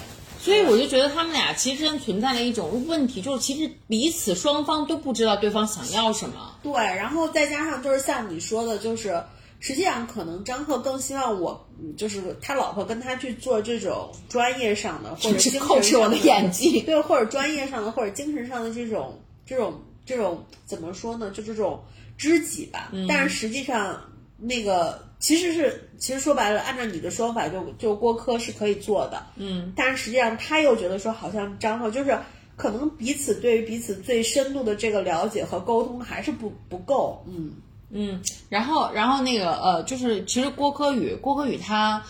[0.45, 6.55] 所以我就觉得他们俩其实存在了一种问题，就是其实彼此双方都不知道对方想要什么。
[6.61, 9.23] 对，然后再加上就是像你说的，就是
[9.59, 21.31] 实际上可能张赫更希望我，就是他老婆跟他去做这种专业上的或者精神上 我的演技，对，或者专业上的或者精神上的这种这种这种怎么说呢？
[21.31, 21.83] 就这种
[22.17, 22.89] 知己吧。
[22.93, 23.99] 嗯、但是实际上
[24.37, 25.03] 那个。
[25.17, 32.15] 其实是，其实说白了，按照你的说法，就就郭柯是可以做的，嗯，但是实际上他又觉得说，好像张浩就是
[32.55, 37.53] 可能彼此对于彼此最深度的这个了解和沟通还是不不够，嗯
[37.89, 42.03] 嗯，然后然后那个呃，就是其实郭柯宇，郭柯宇他。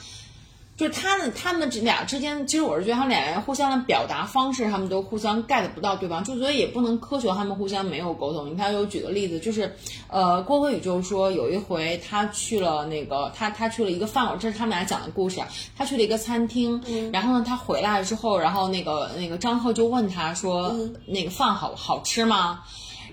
[0.77, 8.51] 就是他们，他们这俩之间，其实我是觉得他们俩人互相的表达方式，他们都互相 get 不到对方，就所以也不能苛求他们互相没有沟通。
[8.51, 9.73] 你看，有举个例子，就是，
[10.09, 15.39] 呃，郭柯宇就是说，有一回他去了那个，他他去了一个饭馆，这是他们俩讲的故事。
[15.77, 16.81] 他去了一个餐厅，
[17.13, 22.63] 然后呢，他回来之后，然后那个那个张赫就问他说，那个饭好好吃吗？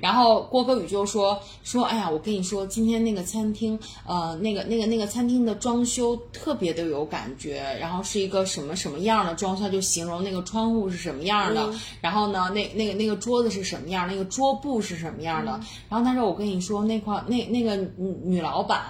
[0.02, 15.52] 然后郭柯宇就说说，哎呀，我跟你说，今天那个餐厅，呃，那个那个那个餐厅的装修特别的有感觉，然后是一个什么什么样的装修，他就形容那个窗户是什么样的，然后呢，那那个那个桌子是什么样，那个桌布是什么样的，
[15.88, 18.82] 然后他说我跟你说，那块那那个女女老板。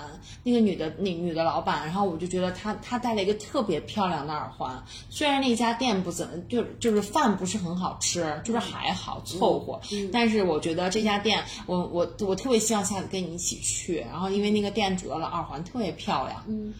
[0.45, 1.43] 那个女的，那女的？
[1.43, 4.33] 老板，然后我就觉得她她戴了一个特别漂亮的？
[4.33, 9.81] 耳环，虽然那家店不怎么，就就是饭不是很好吃，就是还好凑合，
[10.13, 16.73] 但是我觉得这家店，我我我特别希望下次跟你一起去，然后因为那个店主要的耳环特别漂亮，嗯，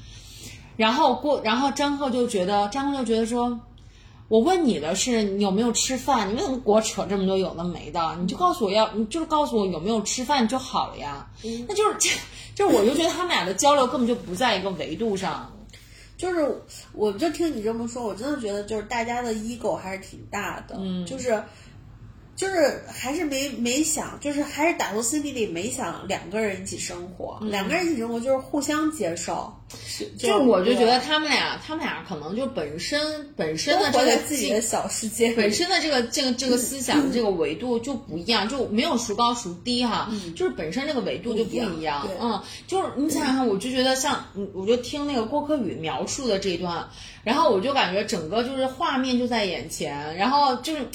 [0.77, 3.61] 然后过，然后张赫就觉得，张赫就觉得说。
[4.29, 8.17] 我问你的是你有没有吃饭，你为什么给我扯这么多有的没的？
[8.19, 11.29] 你就告诉我要，你就是告诉我有没有吃饭就好了呀。
[11.69, 12.09] 那就是这，
[12.55, 15.53] 就是我就觉得他们俩的交流根本就不在一个维度上。
[16.17, 16.63] 就是，
[16.95, 21.43] 我就听你这么说，我真的觉得就是大家的 ego 还是挺大的，嗯，就是。
[22.35, 29.55] 就是还是没没想，就是还是打从心底里没想两个人一起生活，两个人一起生活就是互相接受。
[30.19, 42.09] 就我就觉得他们俩，他们俩可能就本身本身的这个自己的小世界，本身的这个这个这个思想的这个维度就不一样，就没有孰高孰低哈，就是本身这个维度就不一样。
[42.21, 46.89] 嗯，就是你想想看，我就觉得像，我就听那个郭柯宇描述的这一段，
[47.23, 50.87] 然后我就感觉整个就是画面就在眼前，然后就是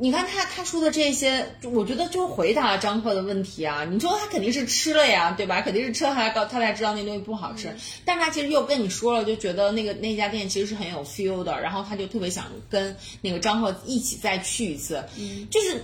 [0.00, 3.84] 你看他他说的这些，我觉得就回答了张赫的问题啊。
[3.84, 5.60] 你说他肯定是吃了呀，对吧？
[5.60, 15.80] 肯定是吃了他告他才知道那东西不好吃，但是他其实又跟你说了，就觉得那个那家店其实是很有 feel 的，然后他就特别想跟那个张赫一起再去一次，嗯就是。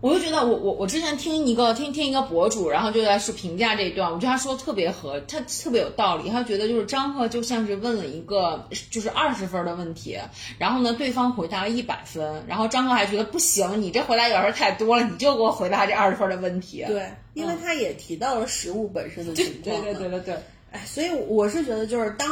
[0.00, 6.30] 我就觉得我我我之前听一个听听一个博主，然后就在说评价这一段，我觉得他说的特别合，他特别有道理。
[6.30, 10.16] 他觉得就是张赫就像是问了一个就是二十分的问题，
[10.56, 16.84] 然后呢对方回答了一百分，然后张赫还觉得不行，你这回答有点太多了，你就给我回答这二十分的问题。
[16.86, 19.82] 对，因为他也提到了食物本身的情况。
[19.82, 20.36] 对对对对对。
[20.70, 22.28] 哎，所以我是觉得就是当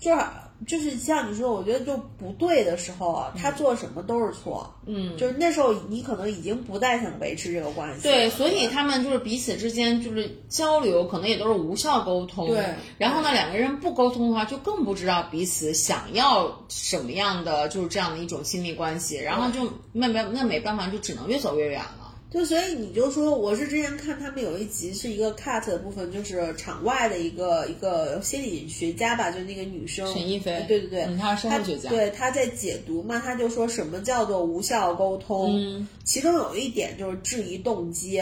[0.00, 0.22] 就是
[0.66, 4.72] 就是像你说，我觉得就不对的时候啊，他做什么都是错。
[4.86, 8.02] 嗯，就是那时候你可能已经不再想维持这个关系。
[8.04, 12.46] 对，所以他们就是彼此之间就是交流，可能也都是无效沟通。
[12.48, 12.64] 对
[12.96, 19.16] 然后呢，两个人不沟通的话，就更不知道彼此想要什么样的，就是这样的一种亲密关系。
[19.16, 22.03] 然后就那没那没办法，就只能越走越远了。
[22.34, 31.88] 就所以你就说，我是之前看他们有一集是一个 cut 的部分，就是场外的一个一个心理学家吧，就是那个女生沈亦菲对对对，嗯她是生物学家。
[31.88, 35.86] 对，她在解读嘛，她就说什么叫做无效沟通，嗯。
[36.02, 38.20] 其中有一点就是质疑动机。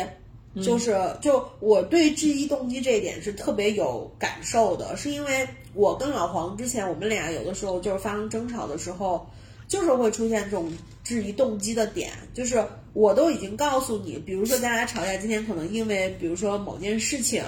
[0.52, 0.62] 嗯。
[0.62, 9.26] 就是，就我对质疑动机这一点是特别有感受的，是因为我跟老黄之前，我们俩有的时候就是发生争吵的时候，
[9.72, 10.70] 就是会出现这种
[11.02, 17.42] 质疑动机的点，就是我都已经告诉你，比如说咱俩吵架，今天可能因为比如说某件事情，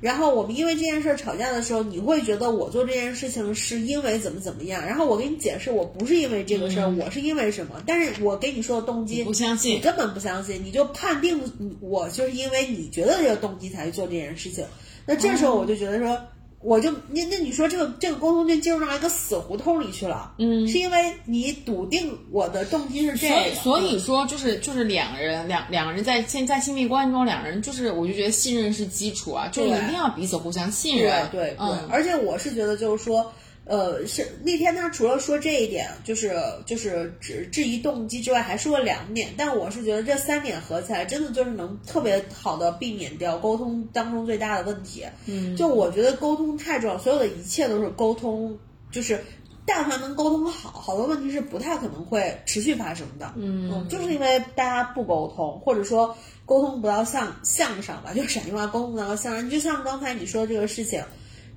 [0.00, 11.42] 然后我们因为这件事儿吵架的时候，你会觉得我做这件事情是因为怎么怎么样，然后我给你解释我不是因为这个事儿，我是因为什么，但是我给你说的动机不相信你根本不相信，你就判定
[11.80, 14.64] 我就是因为你觉得这个动机才去做这件事情，
[15.06, 16.16] 那这时候我就觉得说。
[16.64, 20.66] 我就那那你说这个这个沟通就进入到一个死胡同里去了，嗯。
[20.66, 31.28] 是因为你笃定我的动机是这所个，以所以说就是就是两个人两两个人在现在亲密关系中，两个人就是我就觉得信任是基础啊，就是一定要彼此互相信对任。
[31.30, 31.86] 对对，嗯。
[31.90, 33.30] 而且我是觉得就是说，
[33.64, 39.30] 呃，是那天他除了说这一点，就是就是质质疑动机之外，还说了两点。
[39.36, 45.04] 但我是觉得这三点合起来，真的就是能特别好的避免掉沟通当中最大的问题。
[45.26, 48.58] 嗯，就我觉得沟通太重要，所有的一切都是沟通，
[48.90, 49.22] 就是。
[49.66, 53.32] 但凡能沟通好，好多问题是不太可能会持续发生的。
[53.34, 59.48] 嗯就是因为大家不沟通，或者说沟通不到向向上吧，就是陕西话沟通不到向上。
[59.48, 61.02] 就像刚才你说的这个事情，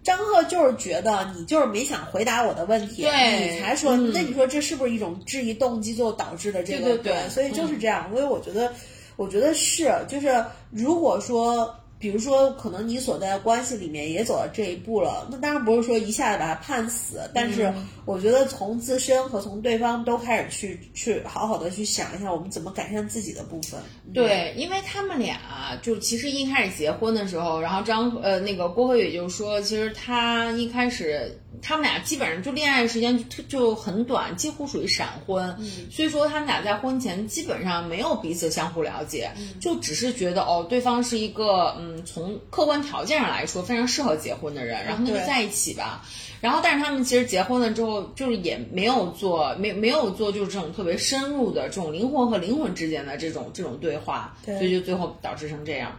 [0.07, 3.91] 张赫就是觉得你就是没想回答我的问题，对你才说。
[3.97, 6.95] 嗯那你说这是不是一种质疑动机，最后导致的这个？
[6.95, 8.09] 对对对所以就是这样。
[8.13, 8.71] 所以我觉得，
[9.17, 10.41] 我觉得是，就是
[10.71, 11.75] 如果说。
[11.99, 17.73] 比如说，可能你所在的关系里面也走到这一步了，那当然不是说一下子把他判死，但是
[18.05, 23.79] 我觉得从自身和从对方都开始去去好好的去想一下，我们怎么改善自己的部分。
[24.13, 25.39] 对，因为他们俩
[25.81, 35.57] 就其实一开始结婚的时候，然后张呃那个郭辉宇就说，其实他一开始他们俩基本上就恋爱时间就就很短，几乎属于闪婚，
[35.91, 46.03] 所以说他们俩在婚前基本上没有彼此相互了解，就只是觉得哦对方是一个嗯从客观条件上来说非常适合结婚的人，然后那就在一起吧。
[46.39, 55.91] 然后，但是他们其实结婚了之后，就是也没有做，没没有做就是这种特别深入的这种灵魂和灵魂之间的这种这种对话，对所以就最后导致成这样。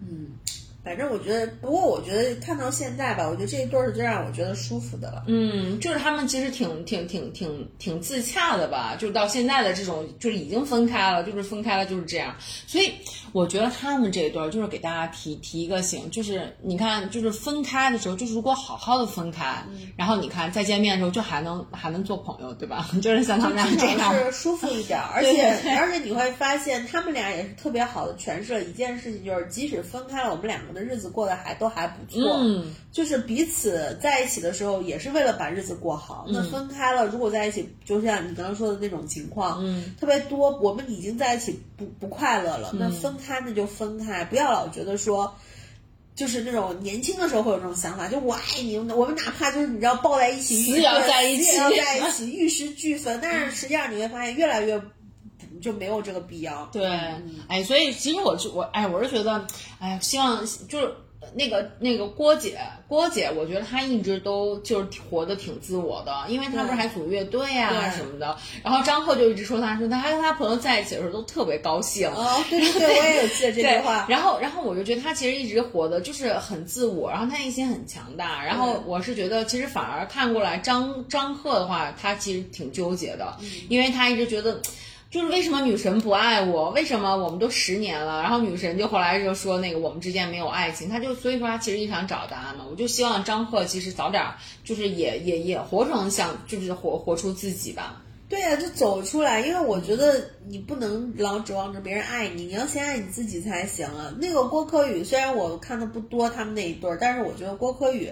[0.00, 0.32] 嗯
[0.84, 5.24] 反正我觉得，不过我觉得看到现在吧，我觉得这一对儿是最让我觉得舒服的了。
[5.28, 12.36] 嗯，就是他们其实挺挺挺挺挺自洽的吧，就是到现在的这种，就是已经分开了，就是分开了就是这样。
[12.66, 12.92] 所以
[13.34, 19.60] 我觉得他们这一对儿就是给大家提提一个醒，就是你看，就是分开的时候，就是如果好好的分开，
[19.96, 22.88] 然后你看再见面的时候，就还能还能做朋友，对吧？
[23.02, 24.12] 就是像他们俩这样。
[24.12, 32.38] 就是舒服一点儿， 而且而且你会发现，他们俩也是特别好的诠释了一件事情，就是即使分开了，我们两个的日子过得还都还不错。
[32.40, 36.24] 嗯，就是彼此在一起的时候，也是为了把日子过好。
[36.28, 40.56] 那分开了，如果在一起，就像你刚刚说的那种情况，嗯，特别多。
[40.60, 45.34] 我们已经在一起不不快乐了，那分开那就分开，不要老觉得说。
[46.16, 53.18] 就是那种年轻的时候会有这种想法，就我爱你，我们哪怕就是你知道抱在一起，死也要在一起死也要在一 起，玉石俱焚。
[53.20, 54.80] 但是实际上你会发现，越来越
[55.60, 56.66] 就没有这个必要。
[56.66, 56.86] 对，
[57.48, 59.44] 哎，所以其实我就我，哎，我是觉得，
[59.80, 60.94] 哎，希望就是
[61.34, 62.58] 那个那个郭姐，
[62.88, 68.36] 郭姐，我觉得她一直都就是活得挺自我的，因为她不是还组乐队啊什么的。
[68.62, 72.08] 然后张赫就一直说她说她跟她朋友在一起的时候都特别高兴。
[72.10, 74.06] 哦，对对对，我也有记得这句 话。
[74.08, 78.44] 然后，然后我就觉得她其实一直活的就是很自我，然后她内心很强大。
[78.44, 83.36] 然后我是觉得，其实反而看过来张张赫的话，他其实挺纠结的，
[83.68, 84.60] 因为他一直觉得。
[85.14, 86.70] 就是为什么女神不爱我？
[86.70, 92.64] 为什么我们都十年了，然后女神就后来就说那个我们之间没有爱情，他就所以说他其实一直想找答案嘛。
[92.68, 94.24] 我就希望张赫其实早点
[94.64, 98.02] 就是也也也活成像就是活活出自己吧。
[98.28, 104.12] 对呀、就走出来，因为我觉得你不能老指望着别人爱你，你要先爱你自己才行啊。
[104.18, 108.10] 那个郭柯宇，虽然我看的不多他们那一对儿，但是我觉得郭柯宇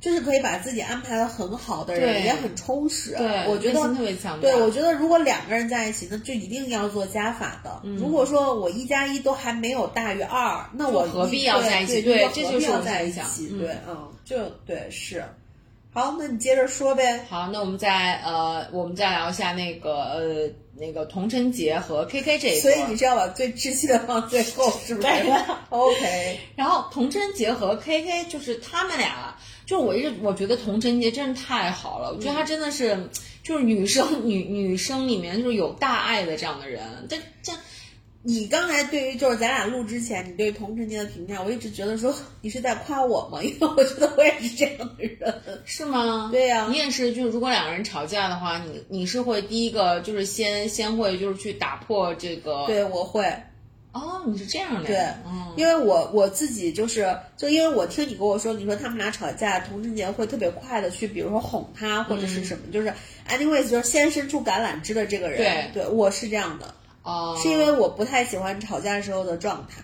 [0.00, 3.14] 就是可以把自己安排的很好的人，也很充实。
[3.16, 4.42] 对，我觉得心特别强大。
[4.42, 7.80] 对，我觉得如果两个人在一起，那就一定要做加法的。
[7.84, 13.20] 嗯如果说我一加一都还没有大于二，那我何必要在一起对这就是我在一起？
[13.52, 15.24] 嗯对，嗯，就对是。
[15.92, 17.24] 好，那你接着说呗。
[17.28, 25.08] 好，那我们再呃，我们再聊一下那个呃那个童晨杰和 KK 这一所以你是要把最窒息的放最后，是不是
[25.70, 26.38] ？OK。
[26.54, 29.34] 然后童晨杰和 KK 就是他们俩，
[29.66, 32.96] 就我一直我觉得童晨杰真是太好了，我觉得他真的是
[33.42, 37.52] 就是女生女女生里面就是有大爱的这样的人，这这。
[38.28, 43.40] 你刚才对于就是咱俩录之前，你对童晨杰的评价，我一直觉得说你是在夸我吗？
[43.40, 46.28] 因为我觉得我也是这样的人， 是吗？
[46.32, 53.32] 对呀，你也是，就是如果两个人吵架的话，你你是会第一个就是先先会就是去打破这个，对我会。
[53.96, 62.92] 哦，你是这样的，对，嗯，因为我我自己就是就因为我听你跟我说，你说他们俩吵架，童晨杰会特别快的去，比如说哄他或者是什么，就是
[63.28, 66.74] anyways 就是先伸出橄榄枝的这个人，对，对我是这样的。
[67.02, 69.80] 哦，是因为我不太喜欢吵架时候的状态，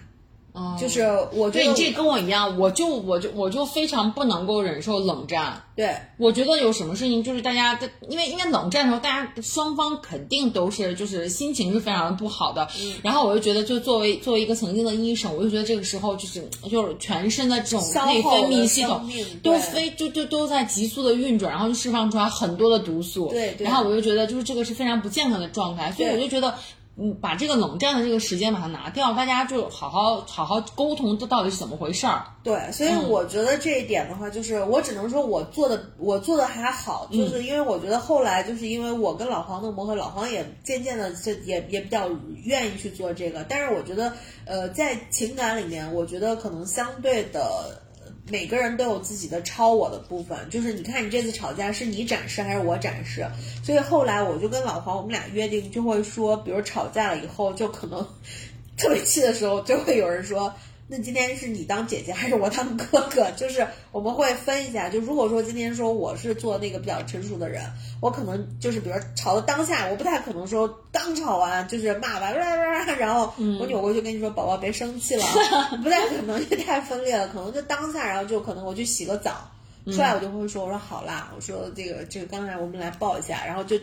[0.52, 1.00] 哦，就是
[1.32, 5.62] 我对你这跟我一样，我就我就我就非常不能够忍受冷战。
[5.74, 12.68] 对，我觉得有什么事情就是大家的，因为因为冷战的时候，大家双方肯定都是就是心情是非常的不好的。
[12.78, 19.10] 嗯，然后我就觉得，就作为作为一个曾经的医生，我就觉得这个时候就是就是全身的这种内分泌系统
[19.42, 23.28] 都非就就都在急速的运转，然后就释放出来很多的毒素。
[23.28, 26.54] 对，然后我就觉得就是这个是非常不健康的状态，所以我就觉得。
[26.94, 32.26] 嗯，把这个冷战的这个时间把它拿掉，大家就好好好好沟通，这到底是怎么回事儿？
[32.44, 42.10] 对，所以我觉得这一点的话，就是我只能说我做的我做的还好，就是因为我觉得后来就是因为我跟老黄的磨合，老黄也渐渐的这也也比较
[42.44, 44.12] 愿意去做这个，但是我觉得
[44.44, 47.80] 呃在情感里面，我觉得可能相对的。
[48.28, 53.26] 每个人都有自己的超我的部分，就是你看你这次吵架是你展示还是我展示，
[53.64, 58.06] 所以后来我就跟老黄我们俩约定，就会说，比如吵架了以后，就可能
[58.76, 60.52] 特别气的时候，就会有人说。
[60.94, 63.30] 那今天是你当姐姐还是我当哥哥？
[63.34, 64.90] 就是我们会分一下。
[64.90, 67.64] 就如果说今天说我是做那个比较成熟的人，
[68.02, 72.36] 我可能就是比如吵到当下，我不太可能说刚吵完就是骂完，
[72.98, 75.24] 然后我扭过去跟你说宝宝别生气了，
[75.82, 77.26] 不太可能，就太分裂了。
[77.28, 79.50] 可能就当下，然后就可能我去洗个澡，
[79.86, 83.80] 出来我就会说我说好啦，我说这个这个刚才我们来抱一下，然后就，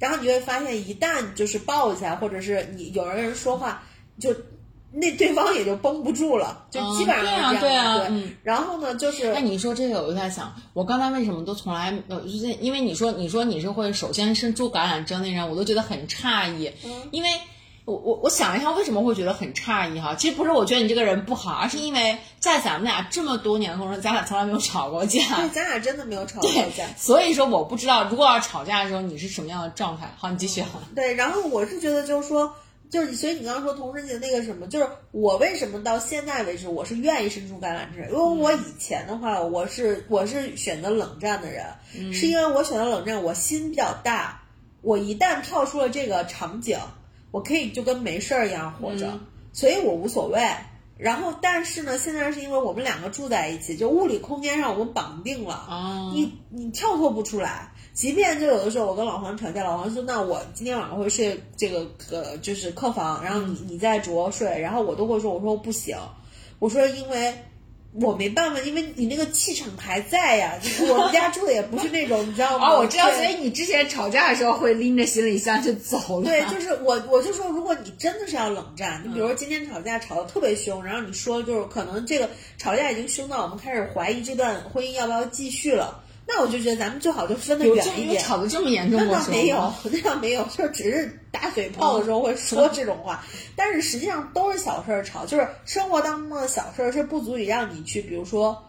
[0.00, 3.80] 然后你会发现一旦就是抱一下，或者是你有人说话
[4.18, 4.34] 就。
[4.90, 7.60] 那对方也就绷不住了，就基本上这样。
[7.60, 8.22] 对啊，对啊。
[8.42, 9.32] 然后呢，就是……
[9.34, 16.72] 那你说这个，我就在想，我刚才为什么都从来呃，就是因为你说，你说你是会首先伸出橄榄枝那人，我都觉得很诧异。
[16.86, 16.90] 嗯。
[17.10, 17.28] 因为
[17.84, 20.14] 我我我想一下，为什么会觉得很诧异哈？
[20.14, 25.20] 其实不是我觉得你这个人不好，而是因为在咱们俩这么多年的过程中，咱俩从来没有吵过架。
[25.36, 26.86] 对，咱俩真的没有吵过架。
[26.96, 30.14] 所以说，我不知道如果要吵架的时候你是什么样的状态。
[30.16, 30.64] 好，你继续。
[30.94, 32.54] 对，然后我是觉得就是说。
[32.90, 38.00] 就是，所以你刚刚说同时节那个什么，就是我为什么到现在为止我是愿意伸出橄榄枝？
[38.10, 41.66] 因为我以前的话，我是我是选择冷战的人，
[42.12, 44.42] 是因为我选择冷战，我心比较大，
[44.80, 46.78] 我一旦跳出了这个场景，
[47.30, 49.06] 我可以就跟没事儿一样活着，
[49.52, 50.40] 所以我无所谓。
[50.96, 55.64] 然后，但是呢，现在是因为我们两个住在一起，就物理空间上我们绑定了，
[56.12, 57.72] 你你跳脱不出来。
[57.98, 65.96] 即便就有的时候我跟老黄吵架，老黄说那我今天晚上会睡这个呃就是客房，然后你你在主卧睡，然后我都会说我说不行，
[66.60, 67.34] 我说因为
[67.94, 70.56] 我没办法，因为你那个气场还在呀，
[70.88, 72.70] 我们家住的也不是那种你知道吗？
[72.70, 76.24] 哦，我知道，所以你之前吵架的时候会拎着行李箱就走了。
[76.26, 86.04] 对，就是我我就说如果你真的是要冷战，你比如说今天吵架吵得特别凶，然后你说就是可能这个吵架已经凶到我们开始怀疑这段婚姻要不要继续了。
[86.30, 88.22] 那我就觉得咱们最好就分得远一点。
[88.22, 93.24] 吵得这么严重那倒没有， 那倒没有，就只是打嘴炮的时候会说这种话，
[93.56, 98.62] 但是实际上都是小事儿吵，就是生活当中的小事儿是不足以让你去，比如说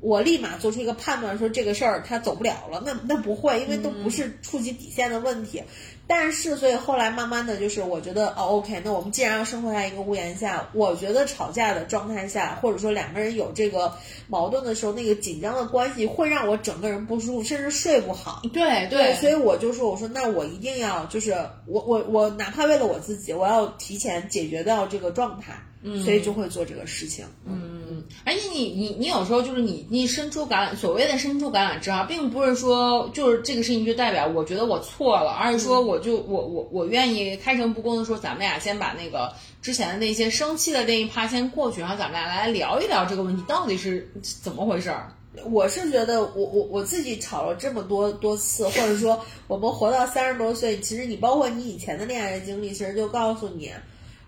[0.00, 5.62] 我立马做出一个判断，说这个事儿他走不了了，那那不会，因为都不是触及底线的问题。
[6.06, 13.92] 但是，所以后来慢慢的就是，我觉得哦，OK，那我们既然要生活在一个屋檐下，我觉得吵架的状态下，或者说两个人有这个
[14.28, 18.42] 矛盾的时候，那个紧张的关系会让我整个人不舒服，甚至睡不好。
[18.52, 21.32] 对对，所以我就说，我说那我一定要，就是
[21.66, 25.54] 我我我哪怕为了我自己，我要提前解决掉这个状态。
[25.86, 27.26] 嗯所以就会做这个事情。
[27.44, 27.83] 嗯，
[28.24, 39.32] 而且你你你有时候就是你你伸出橄榄，所谓的伸出橄榄枝啊，并不是说就是这个事情就代表我觉得我错了，而是说我就我我我愿意开诚布公的说，咱们俩先把那个
[39.62, 45.12] 之前的那些生气的那一趴先过去，然后咱们俩来聊一聊这个问题到底是怎么回事儿。
[45.50, 53.72] 我是觉得我我我自己吵了这么多多次，或者说我们活到三十多岁，其实你包括你以前的恋爱经历，其实就告诉你。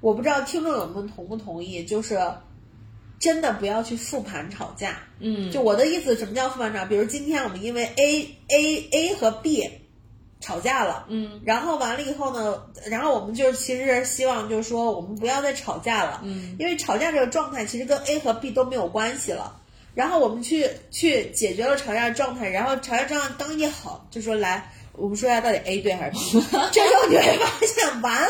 [0.00, 2.20] 我不知道听众有没有同不同意，就是
[3.18, 4.98] 真的不要去复盘吵架。
[5.18, 6.84] 嗯，就我的意思，什么叫复盘吵？
[6.84, 9.68] 比如今天我们因为 A A A 和 B
[10.40, 19.60] 吵架了，嗯，然后完了以后呢，然后我们就其实希望就是说我们不要再吵架了，嗯，因为吵架这个状态其实跟 A 和 B 都没有关系了。
[19.94, 26.44] 然后我们去去解决了吵架的状态，然后吵架状态刚一好，就说来，我们说一下到底 A 对还是 B。
[26.70, 28.28] 这时候你会发现完，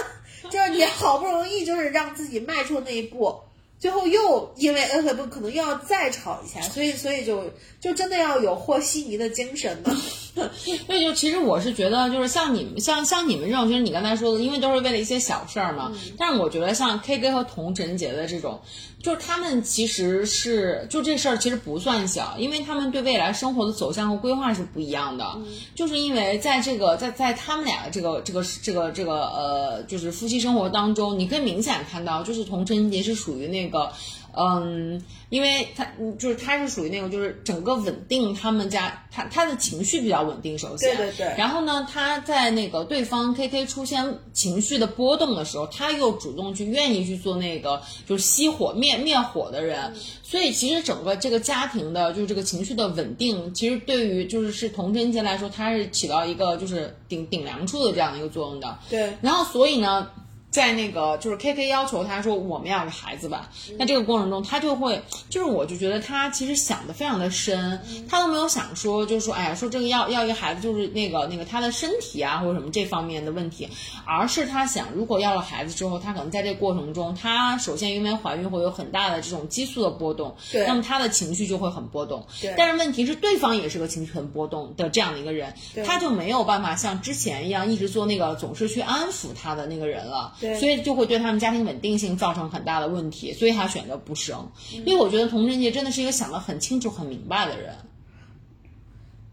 [0.49, 3.41] 就是你好不容易就是让自己迈出那一步，
[3.79, 7.45] 最后又因为恩和不可能又要再吵一下，所以所以就
[7.81, 9.95] 就真的要有和稀泥的精神呢。
[10.87, 15.91] 所以就其实我是觉得，就是像你们像像你们这种，就是你刚才说的，因为都是为了一些小事儿嘛。
[16.19, 18.61] 但是我觉得像 K 歌和童晨杰的这种，
[19.03, 25.39] 就是他们其实是就这事儿其实不算小，因为他们对未来生活的走向和规划是不一样的。
[25.75, 33.93] 就是因为在这个在在他们俩的这个这个这个这个呃，就是夫妻生活当中，你可以明显看到，就是童晨杰是属于那个。
[34.37, 40.97] 嗯，因为他嗯就是他是属于那种就是整个稳定他们家，他他的情绪比较稳定，首先。
[40.97, 41.35] 对对对。
[41.39, 58.79] 然后呢，他在那个对方 K K 出现情绪的波动的时候，他又主动去愿意去做那个就是熄火灭灭火的人，所以其实整个这个家庭的就是这个情绪的稳定，其实对于就是是童贞杰来说，它是起到一个就是顶顶梁柱的这样的一个作用的。
[58.91, 60.11] 对，然后所以呢，
[60.51, 73.69] 在那个就是 K K 要求他说我们要个孩子吧，那这个过程中他就会，就是我就觉得他其实想的非常的深，他都没有想说就是说哎呀说这个要要一个孩子就是那个那个他的身体啊或者什么这方面的问题，
[74.07, 80.67] 而是他想如果要了孩子之后，他可能在这个过程中，他首先因为怀孕会有很大的这种激素的波动，对。
[80.67, 82.55] 那么他的情绪就会很波动，对。
[82.57, 85.53] 但是问题是对方也是个情绪很波动的这样的一个人，
[85.85, 94.51] 他就没有办法像之前一样一直做那个总是去安抚他的那个人了，对所以就会对他们家庭稳定性造成很大的问题，所以他选择不生。
[94.73, 97.77] 因为我觉得童贞杰真的是一个想得很清楚、很明白的人。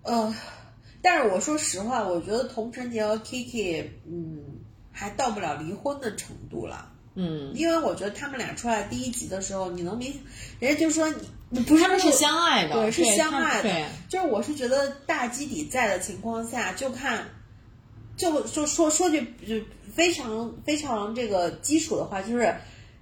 [0.04, 0.36] 呃，
[1.02, 4.40] 但是我说实话，我觉得童晨杰和 Kiki，嗯，
[4.92, 6.90] 还到不了离婚的程度了。
[7.16, 10.12] 嗯，因为我觉得他们俩出来第一集的时候，你能明，
[10.60, 11.16] 人家就说你
[11.50, 13.86] 你不是他们是相爱的，对，是相爱的对。
[14.10, 17.24] 就是我是觉得大基底在的情况下，就看，
[18.16, 19.56] 就说说说句就
[19.94, 22.56] 非常非常这个基础的话，就是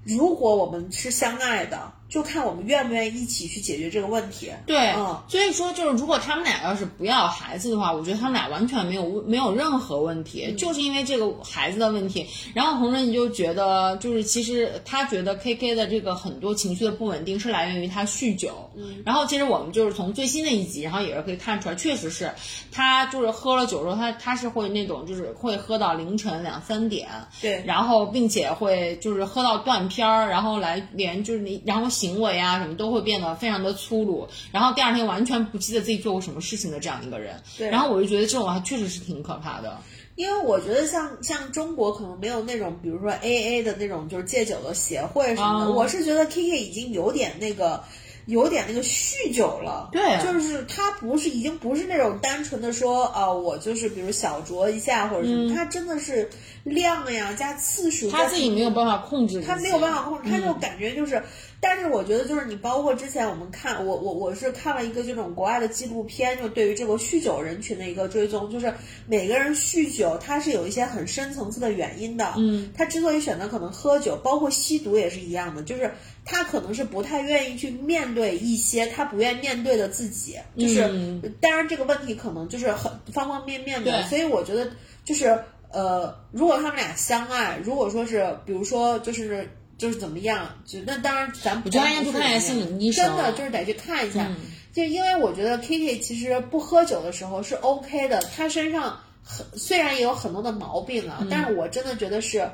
[0.03, 4.51] 如果我们是相爱的，就看我们愿不愿意一起去解决这个问题。
[4.68, 12.28] 对，嗯所以说就是，如果他们俩要是不要孩子的话，我觉得他们俩完全没有没有任何问题，嗯就是因为这个孩子的问题。
[12.53, 18.70] 然后红人就觉得，就是其实他觉得 K K 的这个很多情绪的不稳定是来源于他酗酒。
[18.76, 22.30] 嗯，然后其实我们就是从最新的一集，然后也是可以看出来，确实是
[22.74, 27.07] 他就是喝了酒之后，他他是会那种就是会喝到凌晨两三点。
[27.41, 37.36] 对然后并且会就是喝到断片儿，然后来连就是你，然后行为啊什么都会变得非常的粗鲁，然后第二天完全不记得自己做过什么事情的这样一个人。
[37.58, 37.70] 对。
[37.70, 39.78] 然后我就觉得这种还确实是挺可怕的。
[40.16, 45.74] 因为我觉得像像中国可能没有那种，比如说 A A 的那种就是戒酒的协会什么的，哦。
[45.74, 47.84] 我是觉得 K K 已经有点那个。
[48.28, 50.24] 有点那个酗酒了，对。
[50.24, 56.30] 就是他不是已经不是那种单纯的说啊、我就是比如小酌一下或者什么，他真的是
[56.64, 60.60] 量呀加次数，嗯他自己没有办法控制，他没有办法控制，他就嗯。
[60.60, 61.22] 感觉就是，
[61.64, 68.74] 但是我觉得就是你包括之前我们看，我我我是看了一个这种国外的纪录片，就对于这个酗酒人群的一个追踪，就是
[69.05, 75.91] 每个人酗酒他是有一些很深层次的原因的，嗯，他之所以选择可能喝酒，包括吸毒也是一样的，就是
[76.26, 81.22] 他可能是不太愿意去面对一些他不愿面对的自己，就是、嗯。
[81.39, 84.68] 当然这个问题可能就是很方方面面的，所以我觉得
[85.05, 85.38] 就是
[85.70, 89.47] 呃，如果他们俩相爱，如果说是比如说就是
[89.82, 94.36] 就是怎么样，就那当然咱我觉得应该咱不是去看一下怎么样心理医生真的就是得去看一下，嗯。
[94.72, 102.48] 就因为我觉得 Kiki 其实不喝酒的时候是 OK 的，他身上很虽然也有很多的毛病嗯啊，但是我真的觉得是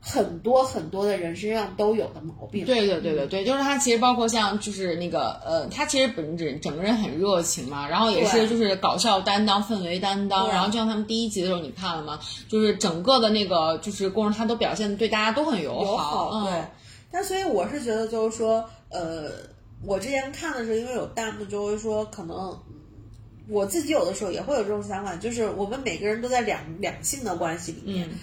[0.00, 2.64] 很多很多的人身上都有的毛病。
[2.64, 12.20] 对对对对对，就是他其实包括像就是那个呃，他其实本人整个人很热情嘛，然后也是就是搞笑担当、氛围担当，然后就像他们第一集的时候你看了吗？
[12.48, 16.64] 就是整个的那个就是过程他都表现对大家都很友友好，对嗯。。
[17.10, 19.30] 但所以我是觉得，就是说，呃，
[19.82, 22.60] 我之前看的时候，因为有弹幕就会说，可能嗯
[23.48, 28.08] 我自己有的时候也会有这种想法，就是我们每个人都在两两性的关系里面。
[28.08, 28.18] 嗯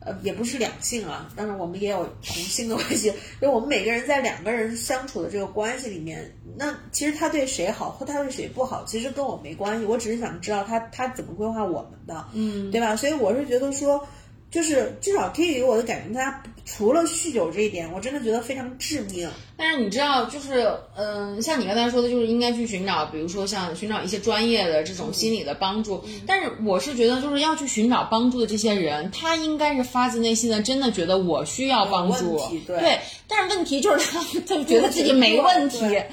[0.00, 12.94] 呃，也不是两性啊，当然我们也有同性的关系，就我们每个人在两个人相处的这个关系里面，那其实他对谁好或他对谁不好，其实跟我没关系，我只是想知道他他怎么规划我们的，嗯，对吧？
[12.94, 14.06] 所以我是觉得说，
[14.50, 19.28] 就是至少 K 给我的感觉，他除了酗酒这一点，我真的觉得非常致命。
[19.56, 26.02] 但是你知道，就是嗯、像你刚才说的，就是应该去寻找，比如说像寻找一些专业的这种心理的帮助。
[26.26, 32.40] 但是我是觉得，就是要去寻找帮助的这些人，他应该是发自内心的，真的觉得我需要帮助。
[32.66, 36.06] 对但是问题就是他，他就觉得自己没问题对。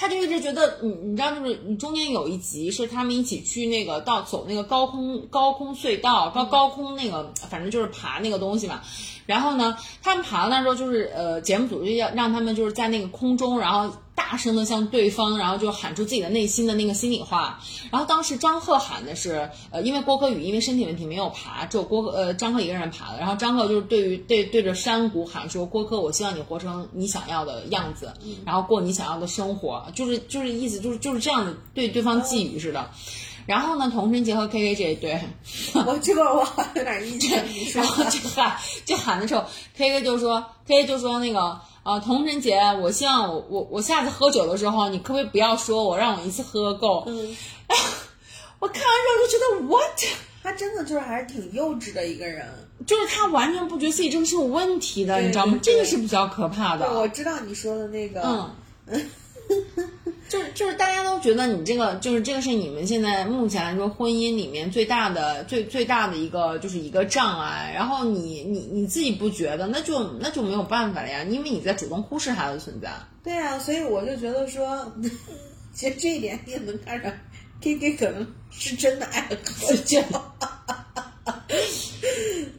[0.00, 8.80] 他就一直觉得，你你知道，就是你中间有一集是他们一起去那个到走那个高空高空隧道，高高空那个，反正就是爬那个东西嘛。
[9.26, 17.58] 然后呢，他们爬到那时候就是呃，节目组就要让他们就是在那个空中，然后大声的向对方，然后就喊出自己的内心的那个心里话。
[17.90, 23.18] 然后当时张赫喊的是，呃，因为郭柯宇因为身体问题没有爬，只有郭呃张赫一个人爬的。
[23.18, 28.12] 然后张赫就是对于对对着山谷喊说：“郭柯，我希望你活成你想要的样子，
[28.44, 32.90] 然后过你想要的生活。”就是就是意思就是就是这样的对对方寄语似的。
[33.46, 35.20] 然后呢，童晨杰和 K K 这一对，
[35.86, 36.46] 我这个我
[36.76, 39.44] 有点印象，你说 然后就喊就喊的时候
[39.76, 47.04] ，K K 就说 K K 就说那个呃，童晨姐，我希望我我我下次喝酒的时候，你可不可以不要说我，让我一次喝够？
[47.06, 47.36] 嗯，
[48.60, 50.00] 我看完之后就觉得 what，
[50.42, 52.46] 他真的就是还是挺幼稚的一个人。
[52.86, 55.58] 就是他完全不觉得自己这个是有问题的，你知道吗？
[55.62, 57.08] 这个是比较可怕的，我。
[57.08, 58.20] 知道你说的那个，
[58.86, 59.04] 嗯。
[60.28, 72.90] 就是就是大家都觉得你这个就是这个是你们现在目前来说婚姻里面最大的最最大的一个就是一个障碍，然后你你你自己不觉得，那就那就没有办法了呀，因为你在主动忽视他的存在。
[73.24, 74.92] 对啊，所以我就觉得说，
[75.74, 77.08] 其实这一点你也能看出
[77.60, 80.00] ，K K 可能是真的爱喝酒。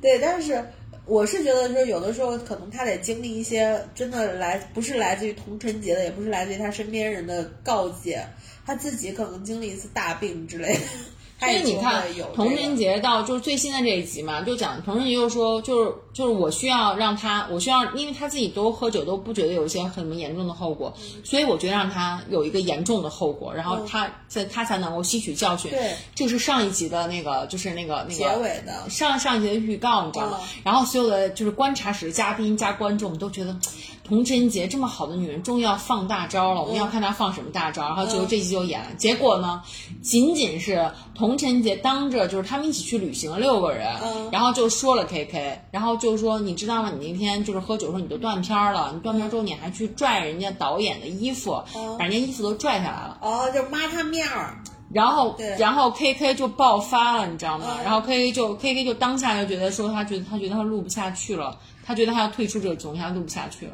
[0.02, 0.64] 对，但是
[1.12, 8.26] 我是觉得就是，有的时候可能他得经历一些真的来不是来自于同城节的，也不是来自于他身边人的告诫，
[8.66, 10.80] 他自己可能经历一次大病之类的。
[11.42, 12.04] 他所也就以你看
[12.36, 25.72] 童个晨杰到就是最新的这一集嘛，就讲童晨杰又说，就是就是我需要让他，我需要，因为他自己都喝酒都不觉得有一些很严重的后果，所以我觉得让他有一个严重的后果，然后他在他才能够吸取教训。
[25.72, 30.38] 对，就是上一集的那个，就是那个那个结尾的上上一集的预告，你知道吗？
[30.42, 33.58] 嗯然后所有的就是观察室的嘉宾加观众都觉得，
[34.12, 37.84] 童贞洁这么好的女人，终于要放大招了，我们要看她放什么大招。
[37.84, 39.62] 然后结果这集就演了，结果呢，
[40.02, 46.92] 仅仅是童晨洁当着就是他们一起去旅行六个人，嗯然后就说了 K K，然后就说你知道吗？
[47.00, 51.64] 你那天就是喝酒的时候你就断片儿了，你断片儿之后你还去拽人家导演的衣服，
[51.98, 53.18] 把人家衣服都拽下来了。
[53.22, 54.58] 哦，就抹他面儿，
[54.92, 57.66] 然后对，然后 K K 就爆发了，你知道吗？
[57.78, 63.74] 嗯然后 K K 就 K K 就当下就觉得说，他觉得他觉得他录不下去了，他觉得他要退出这个综艺，他录不下去了。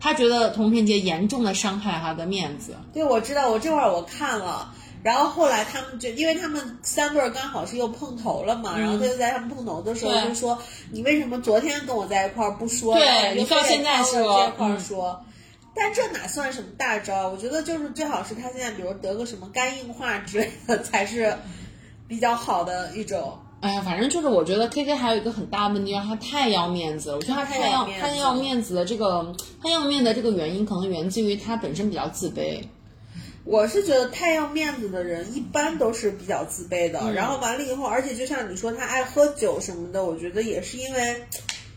[0.00, 2.74] 他觉得童晨杰严重的伤害他的面子。
[2.92, 4.74] 对，我知道，我这会儿我看了，
[5.04, 10.58] 然后后来他们就因为他们三对儿刚好是又碰头了嘛，然后他就在他们碰头的时候就说
[10.90, 12.96] ：“你为什么昨天跟我在一块儿不说？
[12.96, 15.24] 对你到现在挑着说这块儿嗯说。
[15.74, 17.28] 但这哪算什么大招？
[17.28, 21.38] 我觉得就是最好是他现在，比如得个什么肝硬化之类的，才是
[22.08, 23.38] 比较好的一种。
[23.62, 27.16] 哎呀，反正就是我觉得 K K 还有一个很大的问题，就是他太要面子了。
[27.16, 32.60] 我觉得他太太要要面子他要面子的这个他要面的这个原因，可能源自于他本身比较自卑。
[33.44, 41.24] 我是觉得太要面子的人一般都是比较自卑的，嗯然后完了以后，而且就像你说他爱喝酒什么的，我觉得也是因为，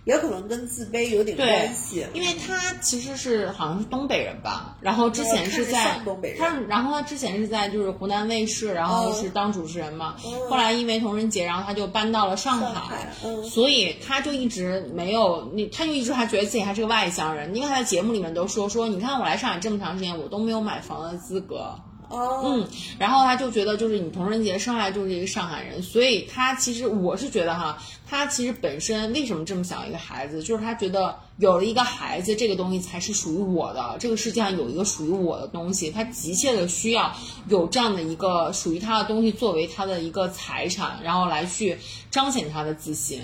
[0.05, 2.05] 也可能跟自卑有点关系。
[2.13, 10.15] 因为他其实是好像是东北人吧，然后之前是在东北人他，然后他之前是在就是湖南卫视，然后嗯是当主持人嘛。
[10.23, 21.75] 嗯后来因为同人节，然后他就搬到了上海，上海嗯所以他就一直没有你，他就一直还觉得自己还是个外乡人，因为他在节目里面都说说，你看我来上海这么长时间，我都没有买房的资格。
[22.09, 27.77] 哦，嗯，然后他就觉得，就是你童人节生来就是一个上海人，所以他其实我是觉得哈，
[28.07, 37.13] 他其实本身为什么这么想一个孩子，就是他觉得有了一个孩子，这个东西才是属于我的，这个世界上有一个属于我的东西，他急切的需要
[37.49, 41.77] 有这样的一个属于他的东西作为他的一个财产，然后来去
[42.11, 43.21] 彰显他的自信。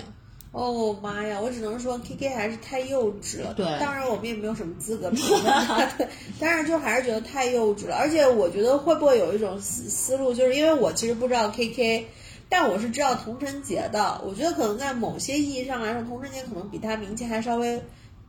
[0.52, 1.40] 哦妈呀！
[1.40, 3.54] 我只能说 K K 还是太幼稚了。
[3.54, 6.06] 对当然我们也没有什么资格 评论他，对，
[6.38, 7.96] 但是就还是觉得太幼稚了。
[7.96, 12.06] 而且我觉得会不会有一种思思路，就是因为我其实不知道 K K，
[12.50, 14.20] 但我是知道童晨杰的。
[14.26, 17.82] 我觉得可能在某些意义上来说，童晨杰可能比他名气还稍微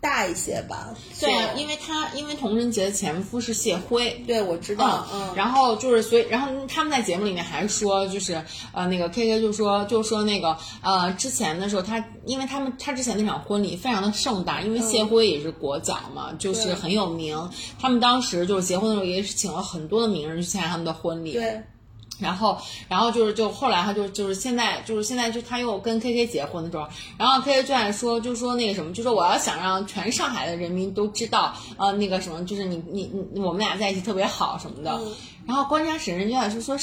[0.03, 0.93] 大一些吧。
[1.19, 8.43] 对啊，因为他因为童人节的前夫是谢辉，对我知道，嗯，然后就是所以，然后他们在节目里面还说，就是
[8.73, 17.49] 呃那个 K K 就说就说那个呃之前的时候他，因为他们他之前那场婚礼非常的盛大，因为谢辉也是国脚嘛，就是很有名。
[17.79, 21.31] 他们当时就是结婚的时候也是请了很多的名人去参加他们的婚礼。
[21.31, 21.61] 对，
[22.19, 22.57] 然后，
[22.87, 26.87] 然后就是，就后来他就就是现在就是现在就他又跟 K K 结婚的时候，
[27.17, 35.01] 然后 K K 就在说，就说那个什么，就说我要想让全上海的人民都知道，呃，那个什么，就是你你你我们俩在一起特别好什么的。
[35.45, 36.77] 然后关家婶人就在说说，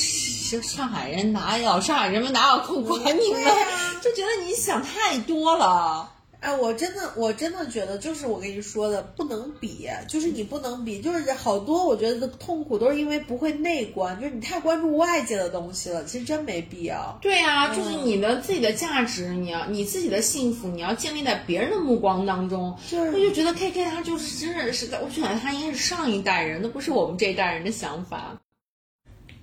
[0.62, 3.43] 上海人哪有上海人们哪有空管你们，
[4.03, 6.11] 就觉得你想太多了。
[6.41, 17.18] 哎，我真的，我真的觉得，就是我跟你说的，不能比，就是你不能比，就是好多我觉得痛苦都是因为不会内观，就是你太关注外界的东西了，其实真没必要。
[17.20, 22.74] 对呀、就是你的自己的价值，你要你自己的幸福，你要建立在别人的目光当中。
[22.88, 28.41] 就是我就觉得 K K 他就是真的是在，我就感觉他应该是上一代人，都不是我们这一代人的想法。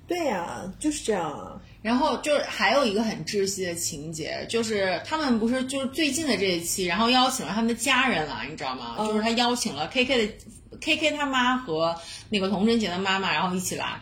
[0.07, 1.61] 对呀、就是这样啊。
[1.87, 8.95] 然后就是还有一个很窒息的情节，就是他们不是就是最近的这一期，然后邀请了他们的家人来，你知道吗？
[9.07, 10.33] 就是他邀请了 K K 的
[10.81, 11.95] K K 他妈和
[12.29, 14.01] 那个童贞杰的妈妈，然后一起来。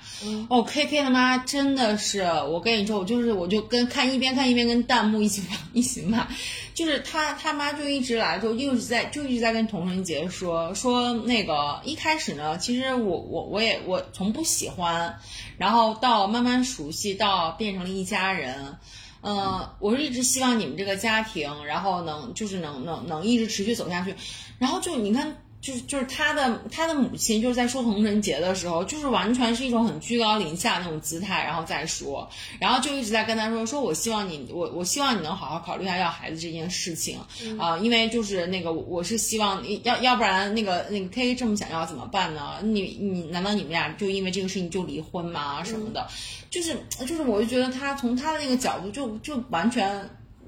[0.50, 6.28] 哦，K K 他妈真的是，我跟你说，我就是我就跟看一边看一边跟弹幕一起 一起骂，
[6.76, 15.17] 就是他他妈就一直来，就一直在就一直在跟童晨杰说说那个一开始呢，其实我我我也我从不喜欢，
[15.57, 18.78] 然后到慢慢熟悉，到变成了一家人。
[19.21, 24.13] 呃，我是一直希望你们这个家庭，然后能就是能能能一直持续走下去，
[24.59, 37.18] 然后就你看，就是就是他的他的母亲就是在说同人节的时候，就是完全是一种很居高临下那种姿态，然后再说，然后就一直在跟他说说，我希望你，我我希望你能好好考虑一下要孩子这件事情
[37.57, 42.59] 啊、因为就是那个我我是希望要要不然那个那个 K 这么想要怎么办呢？
[42.61, 45.63] 你你难道你们俩就因为这个事情就离婚吗？
[45.63, 46.07] 什么的，
[46.51, 50.07] 就是就是我就觉得他从他的那个角度就就完全。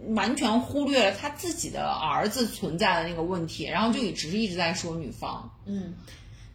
[0.10, 5.50] 完全忽略了他自己的儿子存在的那个问题，然后就一直一直在说女方。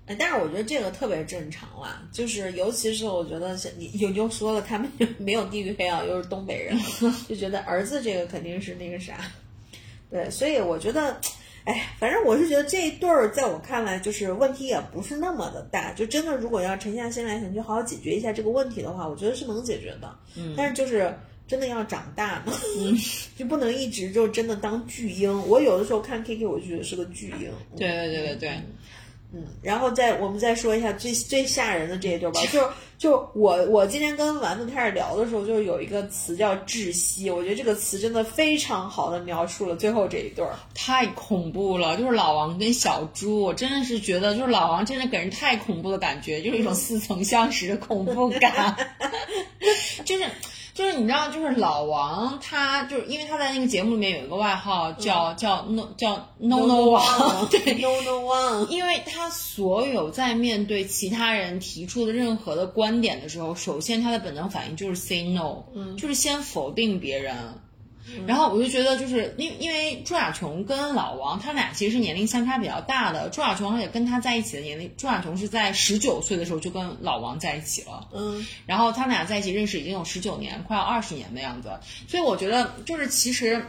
[0.06, 6.76] 哎，但是我觉得这个特别正常啦，就是尤其是我觉得像你有就说了，他们没有地域黑啊，又是东北人，
[7.28, 9.18] 就觉得儿子这个肯定是那个啥，
[10.10, 11.20] 对，所以我觉得，
[11.64, 21.14] 哎，反正我是觉得这一对儿在我看来就是问题也不是那么的大，就真的如果要沉下心来想去好好解决一下这个问题的话，我觉得是能解决的，嗯，但是就是。
[21.48, 22.52] 真的要长大呢，
[23.36, 25.48] 就不能一直就真的当巨婴。
[25.48, 27.50] 我有的时候看 K K，我就觉得是个巨婴。
[27.76, 28.50] 对对对对对，
[29.34, 40.54] 嗯，然后再我们再说一下最最吓人的这一对吧，就就我我今天跟丸子开始聊的时候，就是有一个词叫窒息，我觉得这个词真的非常好的描述了最后这一对儿。
[40.74, 41.96] 太恐怖了！
[41.98, 48.74] 就是老王跟小猪，我真的是觉得，就是老王真的给人太恐怖的感觉，就是一种似曾相识的恐怖感，
[50.06, 50.24] 就是。
[50.74, 67.36] 就是你知道，就是老王，他就是因为他在那个节目里面有一个外号叫、叫 no 叫 no no 王，对，，no no one，因为他所有在面对其他人提出的任何的观点的时候，首先他的本能反应就是 say no，嗯，就是先否定别人。
[68.26, 81.70] 然后我就觉得，就是因因为朱亚琼跟老王他们俩其实是年龄相差比较大的，朱亚琼也跟他在一起的年龄，朱亚琼是在十九岁的时候就跟老王在一起了，嗯，然后他们俩在一起认识已经有十九年，快要二十年的样子，
[82.08, 83.64] 所以我觉得就是其实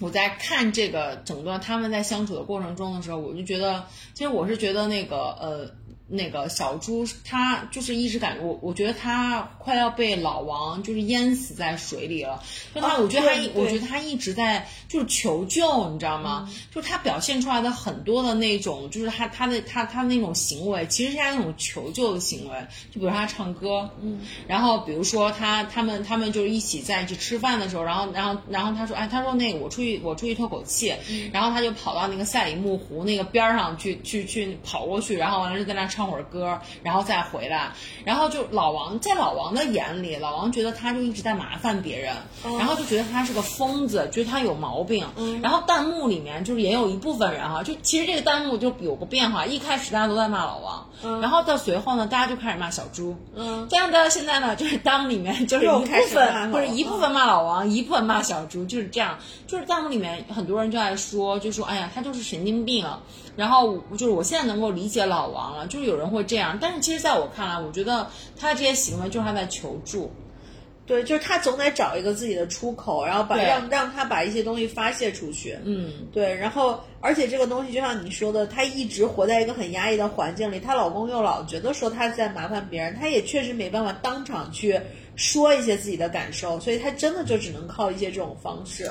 [0.00, 5.70] 我在看这个整段他们在相处的过程中的时候，我就觉得，其实我是觉得那个呃。
[6.08, 12.42] 那个小猪，他就是一直感觉我，我觉得他快要被老王就是淹死在水里了。
[12.74, 16.48] 就他，啊我觉得他我觉得他一直在就是求救，你知道吗？
[16.72, 22.54] 就是他表现出来的很多的那种，就是他他的他他那种行为，其实是他那种求救的行为。
[22.92, 30.94] 就比如他唱歌，嗯，然后比如说他他们他们就是一起在一起吃饭的时候，然后然后然后他说，哎，他说那个我出去我出去透口气，
[31.32, 37.72] 然后他就跑到那个赛里木湖那个边儿上去去去跑过去，然后完了就在那唱会儿歌，然后再回来，
[38.04, 42.14] 然后就老王在老王的眼里，老王觉得他就一直在麻烦别人，
[42.58, 45.06] 然后就觉得他是个疯子，觉得他有毛病，
[45.42, 59.18] 然后弹幕里面就是也有一部分人哈，就其实这个弹幕就有个变化，一开始大家都在骂老王，然后到随后呢，大家就开始骂小猪，嗯，这样到现在呢，就是弹幕里面就是一部分老或者一部分骂老王，一部分骂小猪，就是这样。
[59.46, 62.84] 就是弹幕里面很多人就在说，就说哎呀，他就是神经病。
[63.36, 70.10] 然后我就是我现在能够理解老王了，就是有人会这样，但是其实在我看来，我觉得他的这些行为就是他在求助。
[70.86, 75.58] 对，就是他总得找一个自己的出口，然后把让让他把一些东西发泄出去。
[75.64, 84.80] 嗯，对，然后而且这个东西就像你说的，她一直活在一个很压抑的环境里，她老公又老觉得说她在麻烦别人，她也确实没办法当场去
[85.16, 88.88] 说一些自己的感受，所以她真的就只能靠一些这种方式。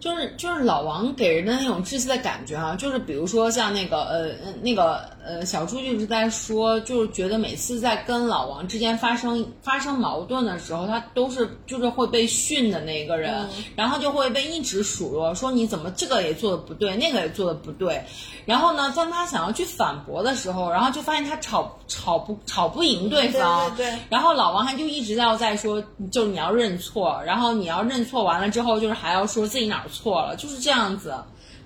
[0.00, 18.02] 就是就是老王给人的那种窒息的感觉哈、就是比如说像那个呃呃那个呃，小朱就一直在说，就是觉得每次在跟老王之间发生发生矛盾的时候，他都是就是会被训的那个人，然后就会被一直数落，说你怎么这个也做的不对，那个也做的不对。
[18.46, 25.78] 然后呢，当他想要去反驳的时候，然后就发现他吵吵不吵不赢对方，对对对然后老王还就一直要在说，
[26.10, 31.14] 就是你要认错，然后你要认错完了之后，就是还要说自己哪儿错了，就是这样子。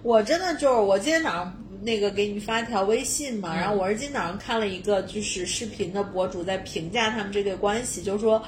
[0.03, 1.55] 我真的就是我今天早上
[1.85, 8.41] 那个给你发条微信嘛，然后我是今天早上看了一个就是视频的博主在评价他们这对关系，就是说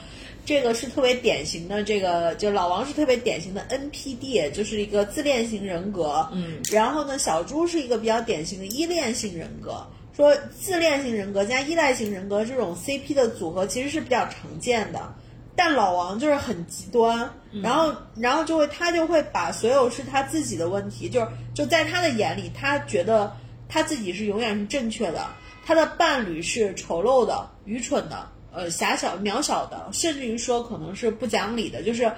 [0.46, 9.84] 这个是特别典型的这个，就老王是特别典型的 NPD，就是一个自恋型人格，嗯，然后呢小猪是一个比较典型的依恋性人格。
[10.16, 15.12] 说自恋型人格加依赖型人格这种 CP 的组合其实是比较常见的，
[15.56, 17.28] 但老王就是很极端，
[17.62, 23.34] 然后然后就会他就会把所有是他自己的问题，就是就在他的眼里，他觉得
[23.68, 25.26] 他自己是永远是正确的，
[25.64, 32.10] 他的伴侣是丑陋的、愚蠢的、呃狭小、渺小的，甚至于说可能是不讲理的，就是。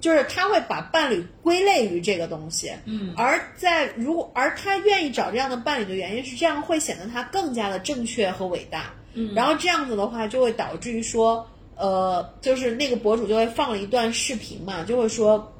[0.00, 11.44] 就是他会把伴侣归类于这个东西，嗯，而在如果而他愿意找这样的伴侣的原因是这样会显得他更加的正确和伟大，嗯，然后这样子的话就会导致于说，
[11.78, 15.52] 呃，就是那个博主就会放了一段视频嘛，就会说。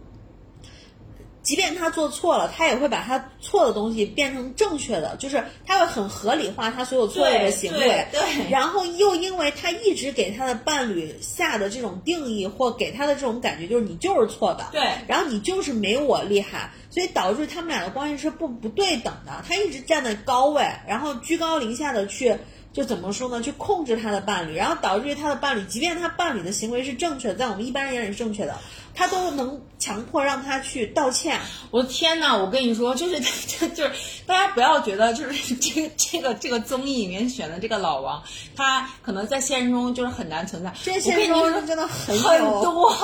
[1.40, 7.78] 即便他做错了，他也会把他错的东西变成正确的，就是他会很合理化他所有错误的行为。
[7.78, 14.66] 对对然后又因为他一直给他的伴侣下的这种定义，或给他的这种感觉，就是你就是错的。
[14.72, 19.42] 对然后你就是没我厉害，所以导致他们俩的关系是不不对等的。
[19.48, 22.36] 他一直站在高位，然后居高临下的去。
[22.78, 23.42] 就怎么说呢？
[23.42, 28.54] 去控制他的伴侣，然后导致于他的伴侣，即便他伴侣的行为是正确的，在我们一般人眼里是正确的，
[28.94, 31.40] 他都能强迫让他去道歉。
[31.72, 33.18] 我的天呐，我跟你说，就是
[33.74, 33.92] 就是
[34.26, 38.22] 大家不要觉得就是 这个这个这个综艺里面选的这个老王，
[38.54, 40.72] 他可能在现实中就是很难存在。
[40.80, 42.94] 这现实中真的很有很多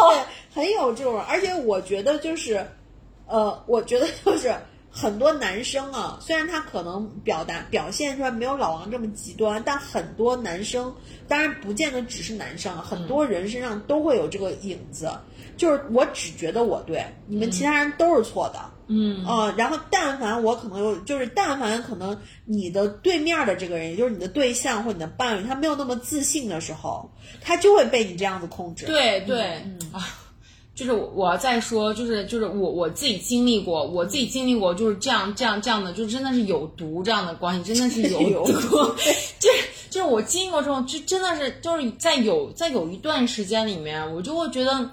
[0.54, 2.64] 对，很有这种，而且我觉得就是，
[3.26, 4.54] 呃，我觉得就是
[4.97, 10.95] 很多男生啊，虽然他可能表达表现出来没有老王这么极端，但很多男生，
[11.26, 15.11] 当然不见得只是男生，啊，很多人身上都会有这个影子，
[15.57, 18.61] 就是我只觉得我对，你们其他人都是错的。
[18.86, 19.24] 嗯。
[19.24, 28.86] 啊、然后但凡我可能有，就是但凡可能你的对面的这个人，也就是你的对象或你的伴侣，他没有那么自信的时候，他就会被你这样子控制。
[28.86, 29.55] 对对、
[29.90, 30.07] 啊，
[30.74, 38.76] 就是我我要再说，就是就是我我自己经历过，我自己经历过就是这样这样这样的，就真的是有毒这样的关系，真的是有 有毒，
[39.38, 39.58] 就是
[39.90, 44.90] 就是我经历过这种，就真的是就是在有在有一段时间里面，我就会觉得。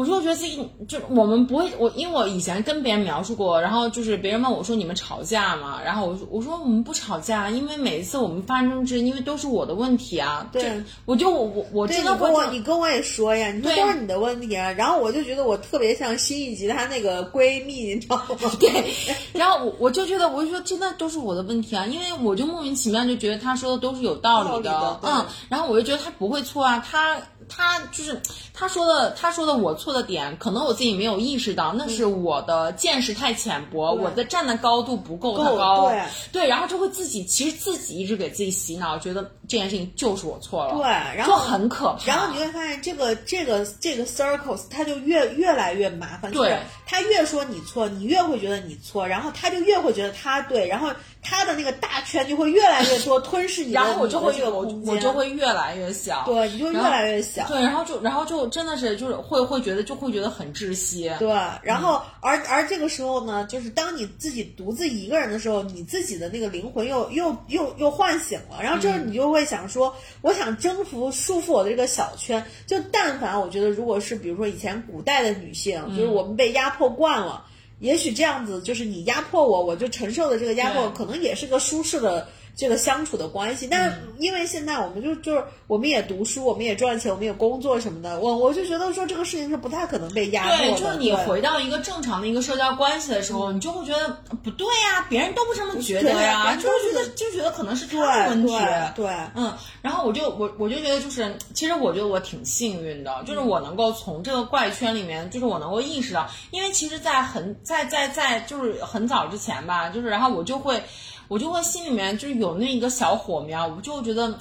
[0.00, 5.78] 我就会觉得自己就我们不会，我因为我以前跟别人描述过，然后就是别人问我说你们吵架吗？
[5.84, 10.48] 然后我说我说我们不吵架，因为每一次我们发生争执，因为都是我的问题啊。
[10.50, 14.72] 对，我就我我我对，真的会你跟我你跟我也说呀，你说都是你的问题啊。
[14.72, 18.24] 然后我就觉得我特别像新一集她那个闺蜜，你知道吗？
[18.58, 18.94] 对，
[19.34, 27.18] 然后我我就觉得，我就说真的都是我的问题啊，因为我就莫名其妙就觉得他说的都是有道理的，理的嗯，然后我就觉得他不会错啊，他
[27.50, 28.18] 他就是
[28.54, 34.04] 他说的他说的我错的点，可能我自己没有意识到，那是我的见识太浅薄，对。
[34.04, 36.02] 我的站的高度不够高，对。
[36.32, 40.82] 对，然后就会自己其实自己一直给自己洗脑，觉得这件事情就是我错了，对，
[41.16, 46.30] 然就后很可怕，然后你会发现，这个这个这个 circles，它就越越来越麻烦。
[46.30, 50.88] 就是对他越说你错，你越会觉得你错，然后他就越会觉得他对，然后
[51.22, 53.80] 他的那个大圈就会越来越多，吞噬你的。
[53.80, 57.46] 然后我就会你就会越来越小，对，你就会越来越小。
[57.48, 61.28] 对，然后就然后就真的是就是会会觉得就会觉得很窒息，对，
[61.62, 72.44] 然后、嗯而而这个时候呢，就是当你自己独自一个人的时候，你自己的那个灵魂又又又又唤醒了，然后这时候嗯你就会想说，我想征服束缚我的这个小圈。
[72.66, 77.46] 就但凡我觉得，如果是比如说以前古代的女性，嗯就是我们被压迫惯了。
[77.78, 82.28] 也许这样子，就是你压迫我，我就承受的这个压迫，可能也是个舒适的
[82.60, 83.66] 这个相处的关系。
[83.66, 90.58] 但是嗯因为现在我们就就是我们也读书，我们也赚钱，我们也工作什么的，我我就觉得说这个事情是不太可能被压迫的。
[90.58, 98.52] 对，就是你回到一个正常的一个社交关系的时候，你就会觉得不对呀、别人都不这么觉得呀，就会觉得就觉得可能是他的问题。
[98.52, 110.82] 对对嗯，然后我就我我就觉得就是，其实我觉得我挺幸运的，就是我能够从这个怪圈里面，就是我能够意识到，因为其实，在很在在在就是很早之前吧，就是然后我就会
[111.30, 114.36] 我就会心里面就是有那一个小火苗，我就觉得。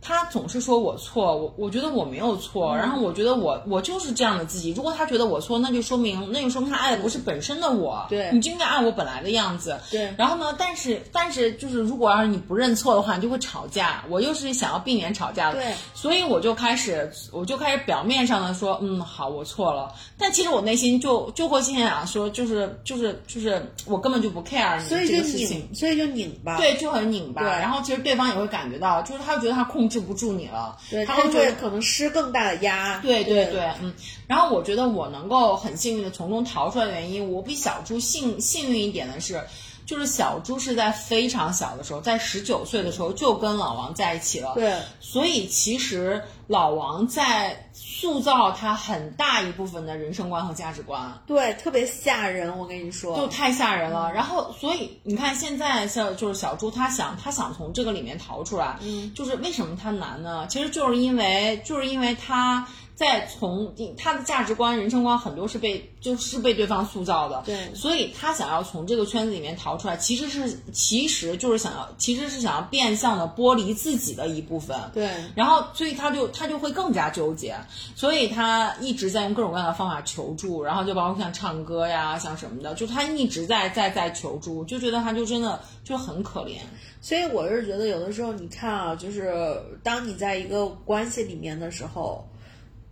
[0.00, 4.72] 他总是说我错，我我觉得我没有错，然后我觉得我我就是这样的自己。
[4.72, 9.78] 如果他觉得我错，那就说明那就说明他爱的不是本身的我，对你就应该爱我本来的样子。
[9.90, 14.04] 对然后呢，但是但是就是如果要是你不认错的话，你就会吵架。
[14.08, 25.48] 我又是想要避免吵架的，对所以我就开始我就开始表面上的说，嗯，好，我错了，但其实我内心就就会心想说，就是就是就是我根本就不 care 你这个事情。
[25.48, 26.56] 拧，所以就拧巴。
[26.56, 27.42] 对，就很拧巴。
[27.42, 31.52] 对然后其实对方也会感觉到，就是他觉得他控制不住你了，对，他会觉得。
[31.58, 32.98] 可能施更大的压。
[33.00, 33.92] 对对对对，嗯，
[34.26, 39.42] 然后我觉得我能够很幸运的从中逃出来的原因，我比小猪幸幸运一点的是，
[39.88, 51.18] 就是小猪是在非常小的时候，在十九岁的时候就跟老王在一起了，对所以其实老王在塑造他很大一部分的人生观和价值观。
[51.26, 53.16] 对，特别吓人，我跟你说。
[53.16, 54.12] 就太吓人了。
[54.12, 60.46] 然后，所以你看，现在像就是小猪，他想他想从这个里面逃出来，嗯，就是为什么他难呢？
[60.50, 62.68] 其实就是因为就是因为他
[62.98, 67.72] 在从他的价值观、人生观很多是被就是被对方塑造的，对。
[67.72, 75.08] 所以他想要从这个圈子里面逃出来，其实是其实就是想要其实是想要变相的剥离自己的一部分，对。
[75.36, 77.56] 然后，所以他就他就会更加纠结，
[77.94, 86.56] 所以他一直在用各种各样的方法求助，然后就包括像唱歌呀，像什么的，就他一直在在在求助，就觉得他就真的就很可怜。
[87.00, 92.26] 所以我是觉得，有的时候你看啊，就是当你在一个关系里面的时候，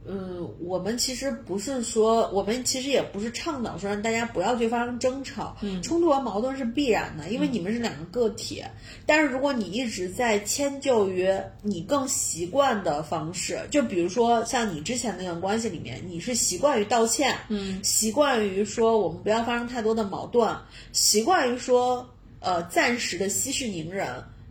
[0.09, 8.63] 嗯，我们其实不是说，我们其实也不是倡导说让大家不要去发生争吵，嗯，冲突和矛盾是必然的，因为你们是两个个体。
[9.05, 11.29] 但是如果你一直在迁就于
[11.63, 20.57] 你更习惯的方式，就比如说像你之前那段关系里面，你是习惯于道歉，嗯，习惯于说我们不要发生太多的矛盾，
[20.93, 22.09] 习惯于说
[22.41, 24.07] 呃暂时的息事宁人。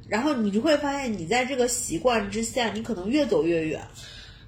[0.08, 3.82] 然后你就会发现，你在这个习惯之下，你可能越走越远。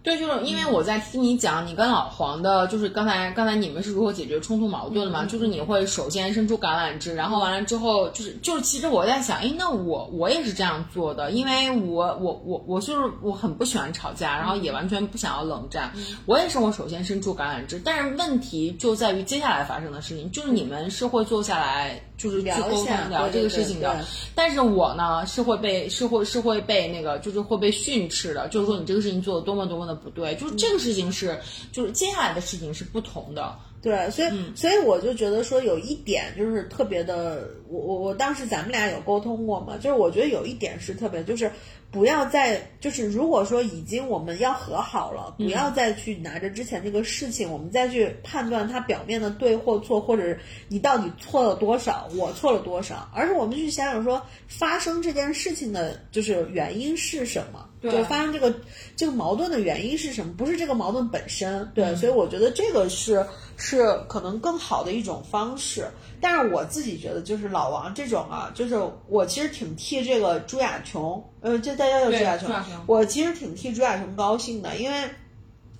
[0.08, 5.26] 对，就是因为我在听你讲你跟老黄的，就是刚才刚才你们是如何解决冲突矛盾的嘛？
[5.26, 15.92] 就是你会首先伸出橄榄枝，然后完了之后，就是就是其实我在想，哎，那我我也是这样做的，因为我我我我就是我很不喜欢吵架，然后也完全不想要冷战，
[16.26, 31.40] 我也是我首先伸出橄榄枝，但是问题就在于接下来发生的事情，就是你们是会坐下来就是去沟通聊这个事情的对，但是我呢是会被是会是会被那个就是会被训斥的，就是说你这个事情做的多么多么的不对，就是这个事情是
[31.72, 33.56] 就是接下来的事情是不同的。
[33.80, 41.50] 对，所以、所以我就觉得说有一点就是特别的，我我我当时咱们俩有沟通过嘛，就是我觉得有一点是特别，就是
[41.98, 50.38] 不要再就是如果说已经我们要和好了，不要再去拿着之前这个事情，我们再去判断它表面的对或错，或者
[50.68, 57.68] 你到底错了多少，我错了多少，而是我们去想想说发生这件事情的就是原因是什么。
[57.80, 58.52] 对就发生这个
[58.96, 60.34] 这个矛盾的原因是什么？
[60.36, 63.24] 不是这个矛盾本身，对，所以我觉得这个是
[63.56, 65.88] 是可能更好的一种方式。
[66.22, 68.76] 但是我自己觉得，就是老王这种啊，就是
[69.08, 72.50] 我其实挺替这个朱亚琼，呃，这大家叫朱亚琼
[72.86, 74.98] 我其实挺替朱亚琼高兴的，因为。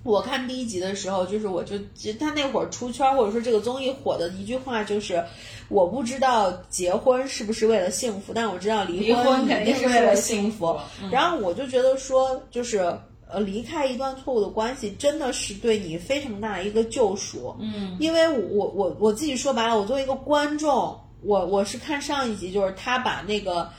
[0.04, 1.76] 我看第一集的时候，就是我就
[2.18, 5.22] 他那会儿出圈，或者说这个综艺火的一句话就是，
[5.68, 12.96] 我不知道结婚是不是为了幸福，但我知道离离婚肯肯定定是为了幸幸福嗯然后我就觉得说，就是
[13.30, 17.54] 呃，离开一段错误的关系，真的是对你非常大的一个救赎。
[17.60, 23.70] 嗯，因为我我我自己说白了，我作为一个观众，我我是看上一集，就是他把那个。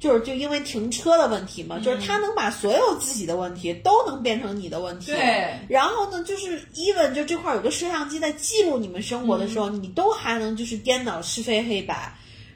[0.00, 5.12] 就是就因为停车的问题嘛，就是他能把所有自己的问题都能变成你的问题。
[5.12, 12.14] 对然后呢，就是 even 就这块儿有个摄像机在记录你们生活的时候，你都还能就是颠倒是非黑白。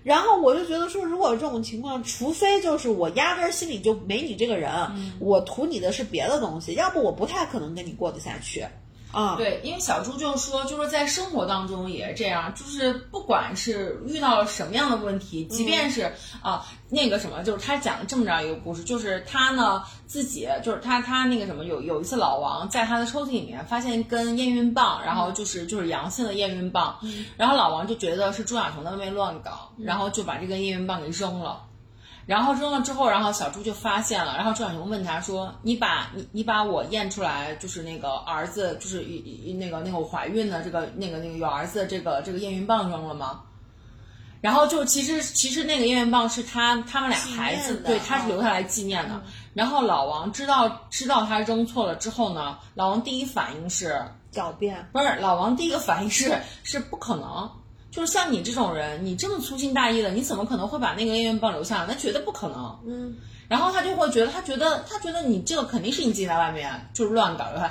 [0.09, 4.73] 然后我就觉得说，如果这种情况，除非就是我压根儿心里就没你这个人，
[5.21, 8.67] 我图你的是别的东西，要不我不太可能跟你过得下去。
[9.19, 26.97] 啊，对，因为小猪就说，就是在生活当中也是这样，就是不管是遇到了什么样的问题，即便是啊、那个什么，就是他讲了这么着一个故事，就是他呢自己就是他他那个什么有有一次老王在他的抽屉里面发现一根验孕棒，然后就是就是阳性的验孕棒，
[27.37, 31.65] 然后老王就觉得是朱亚彤在外面乱搞，然后就把这根验孕棒给扔了。
[32.29, 39.03] 然后扔了之后，然后小猪就发现了，然后朱小熊问他说：“你把你你把我验出来就是那个儿子，就是
[39.57, 43.41] 那个那个我怀孕的这个那个那个有儿子的这个这个验孕棒扔了吗？”
[44.43, 49.23] 然后就其实其实那个验孕棒是他他们俩孩子对他是留下来纪念的。
[49.55, 54.87] 然后老王知道知道他扔错了之后呢，老王第一反应是狡辩。
[54.93, 57.51] 不是老王第一个反应是是不可能，
[57.91, 61.87] 就是像你这种人，你这么粗心大意的，你怎么可能会把那个验孕棒留下来？
[61.89, 62.79] 那绝对不可能。
[62.87, 63.17] 嗯，
[63.49, 67.71] 然后他就会觉得，他觉得他觉得你这个肯定是你自己在外面就是乱搞的。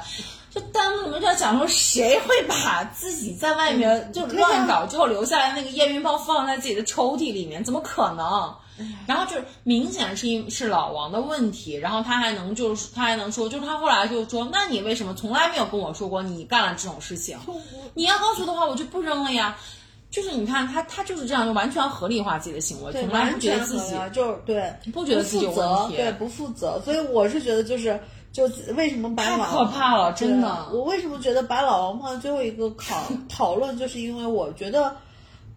[0.50, 7.64] 就弹幕里面就在讲说，谁会把自己在外面就乱搞之后留下来那个验孕棒放在自己的抽屉里面？
[7.64, 8.56] 怎么可能？
[9.06, 17.38] 然后就是明显是因是老王的问题，然后他还能就是他还能说，就是他后来就说，那你为什么从来没有跟我说过你干了这种事情？
[17.94, 19.58] 你要告诉的话，我就不扔了呀。
[20.10, 26.82] 就是你看他他就是这样，就完全合理化自己的行为，从来不觉得自己就是对不觉得自己有问题，对不负责。
[26.84, 28.00] 所以我是觉得就是
[28.32, 30.68] 就为什么把太可怕了，真的。
[30.72, 34.96] 我为什么觉得把老王放在最后一个考 讨论，就是因为我觉得。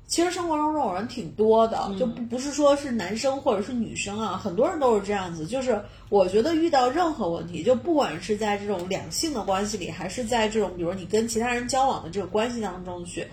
[0.06, 5.46] 其实生活中这种人挺多的，就不不是说是男生或者是女生啊，很多人都是这样子。
[5.46, 13.24] 就是我觉得遇到任何问题，就不管是在这种两性的关系里，还是在这种比如你跟其他人交往的这个关系当中去，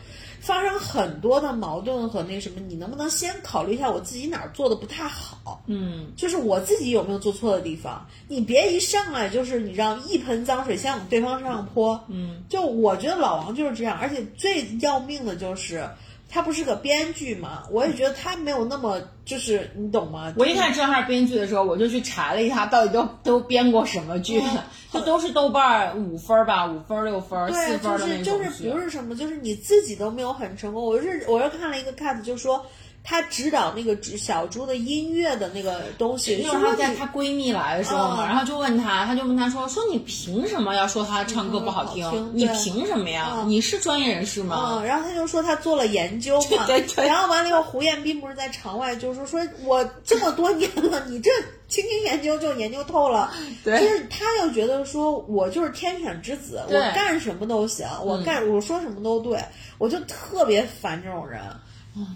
[0.47, 5.61] 发生很多的矛盾和那什么，你能不能先考虑一下我自己哪儿做的不太好？
[5.67, 8.07] 嗯，就是我自己有没有做错的地方？
[8.29, 12.01] 你别一上来就是你让一盆脏水向对方身上泼。
[12.07, 15.85] 嗯，就我觉得老王就是这样，而且最要命的就是。
[16.29, 17.63] 他不是个编剧嘛？
[17.71, 20.33] 我也觉得他没有那么，就是你懂吗？
[20.37, 24.41] 我一开始知道他是编剧的时候，我就去查了一下，到底都都编过什么剧，
[24.91, 30.83] 就都是豆瓣五分吧，五分六分四分的那种就是就是不是什么，就是你自己都没有很成功。
[30.83, 32.65] 我是我是看了一个 cut，就说。
[33.09, 42.03] 她指导那个小猪的音乐的那个东西，是说在她闺蜜来的时候嘛，然后就问她，她就问她说：“说你凭什么要说她唱歌不好听？
[42.33, 43.43] 你凭什么呀？
[43.47, 47.07] 你是专业人士吗？”然后她就说她做了研究嘛， 对对。
[47.07, 51.31] 然后完了以后，胡彦斌不是在场外就说：“说我这么多年了， 你这
[51.69, 53.31] 轻轻研究就研究透了。”
[53.63, 59.41] 对，就是他又觉得说我就是天选之子，我干什么都行，我干我说什么都对，
[59.77, 61.39] 我就特别烦这种人。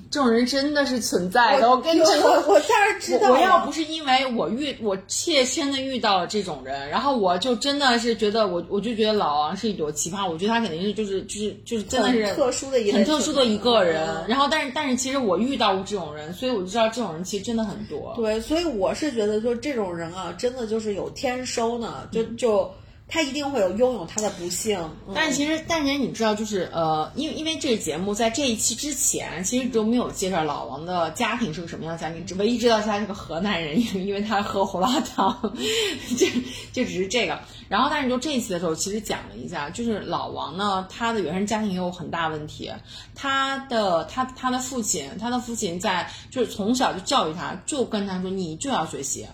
[0.10, 3.32] 这种人真的是存在的，我跟你我我当然知道。
[3.32, 14.08] 我要不是因为我遇我切身的遇到了这种人，然后我就真的是觉得我我就觉得老王是一朵奇葩，我觉得他肯定是就是就是就是真的是特殊的一很特殊的一个人。
[14.28, 18.14] 然后但是但是其实我遇到过这种人，所以我就知道这种人其实真的很多。
[18.16, 22.70] 对，所以我是觉得说这种人啊，真的就是有天收呢，就就。
[23.12, 24.80] 他一定会有拥有他的不幸，
[25.14, 35.38] 但其实，但是你知道，就是呃，因为因为这个节目在这一期之前，其实都没有介绍老王的家庭是个什么样的家庭，唯一知道他是个河南人，因为他喝胡辣汤，
[36.18, 36.26] 就
[36.72, 37.38] 就只是这个。
[37.68, 42.72] 然后，但是就这一期的时候，其实讲了一下，就是老王呢，他的原生家庭也有很大问题，
[43.14, 49.28] 他的他他的父亲，他的父亲在就是从小就教育他，就跟他说，你就要学习。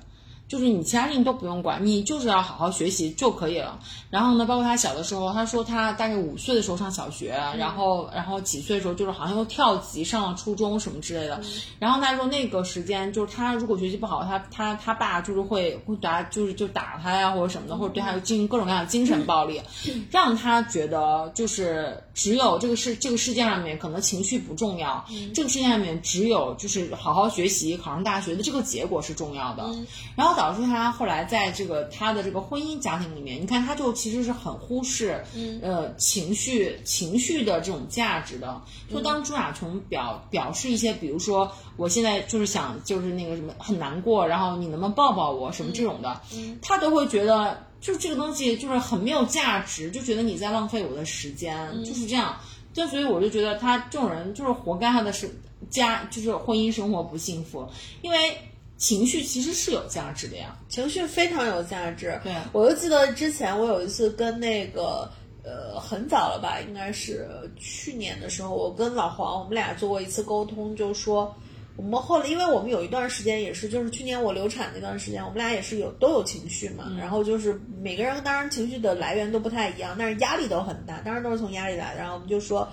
[0.48, 3.80] 就是你其他事情都不用管，你就是要好好学习就可以了。
[4.10, 11.42] 然后呢，包括他小的时候，他说他大概五岁的时候上小学，然后然后几岁的时候就是好像又跳级上了初中什么之类的。
[11.80, 19.62] 然后他说那个时间就是他如果学习不好，他他他爸就是会会打就是就打他呀或者什么的，或者对他进行各种各样的精神暴力，
[20.10, 29.70] 让他觉得就是只有这个世这个世界上面可能情绪不重要，这个世界上面只有就是好好学习考上大学的这个结果是重要的。
[30.16, 33.88] 然后导致他后来在这个他的这个婚姻家庭里面，你看他就。
[33.98, 35.24] 其实是很忽视，
[35.60, 38.62] 呃，情绪情绪的这种价值的。
[38.88, 46.22] 就当朱亚琼表表示一些，比如说我现在就是想就是那个什么很难过，然后你能不能抱抱我什么这种的，
[46.62, 52.38] 他都会觉得就是这个东西就是很没有价值，就觉得你在浪费我的时间，就是这样。
[52.72, 55.28] 就所以我就觉得他这种人就是活该他的是
[55.72, 57.68] 家就是婚姻生活不幸福，
[58.04, 58.38] 因为。
[58.78, 62.20] 情绪其实是有价值的呀，情绪非常有价值。
[62.24, 65.10] 对，我就记得之前我有一次跟那个，
[65.44, 71.36] 呃，很早了吧，应该是去年的时候，我跟老黄，我们俩做过一次沟通，就说
[71.76, 82.68] 我们后来，因为我们有一段时间也是，就是去年我流产那段时间，我们俩也是有都有情绪嘛，然后就是每个人当然情绪的来源都不太一样，但是压力都很大，当然都是从压力来的，然后我们就说。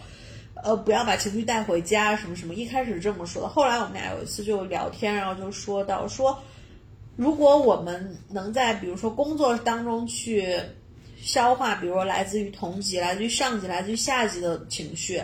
[0.64, 3.48] 呃，不要把情绪带回家，什么什么，一开始是这么说的。
[3.48, 6.42] 后来我们俩有一次就聊天，然后就说到说，
[7.16, 10.56] 如果我们能在比如说工作当中去
[11.20, 15.20] 消化，比如说来自于同级、来自于上级、来自于下级的情绪，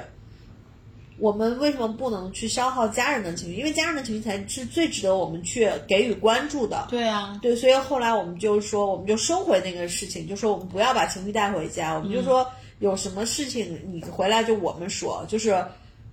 [1.18, 3.55] 我们为什么不能去消耗家人的情绪？
[3.57, 6.86] 因为家人的情绪才是最值得我们去给予关注的。
[6.91, 12.47] 对啊，对，所以后来我们就说，我们就收回那个事情，就说我们不要把情绪带回家，我们就说。
[12.81, 15.64] 有什么事情你回来就我们说，就是，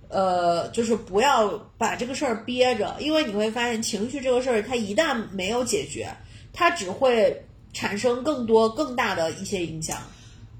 [0.08, 6.08] 呃，就是不要把这个事儿憋着，因为你会发现情绪这个事儿，它一旦没有解决，
[6.52, 9.98] 它只会产生更多更大的一些影响。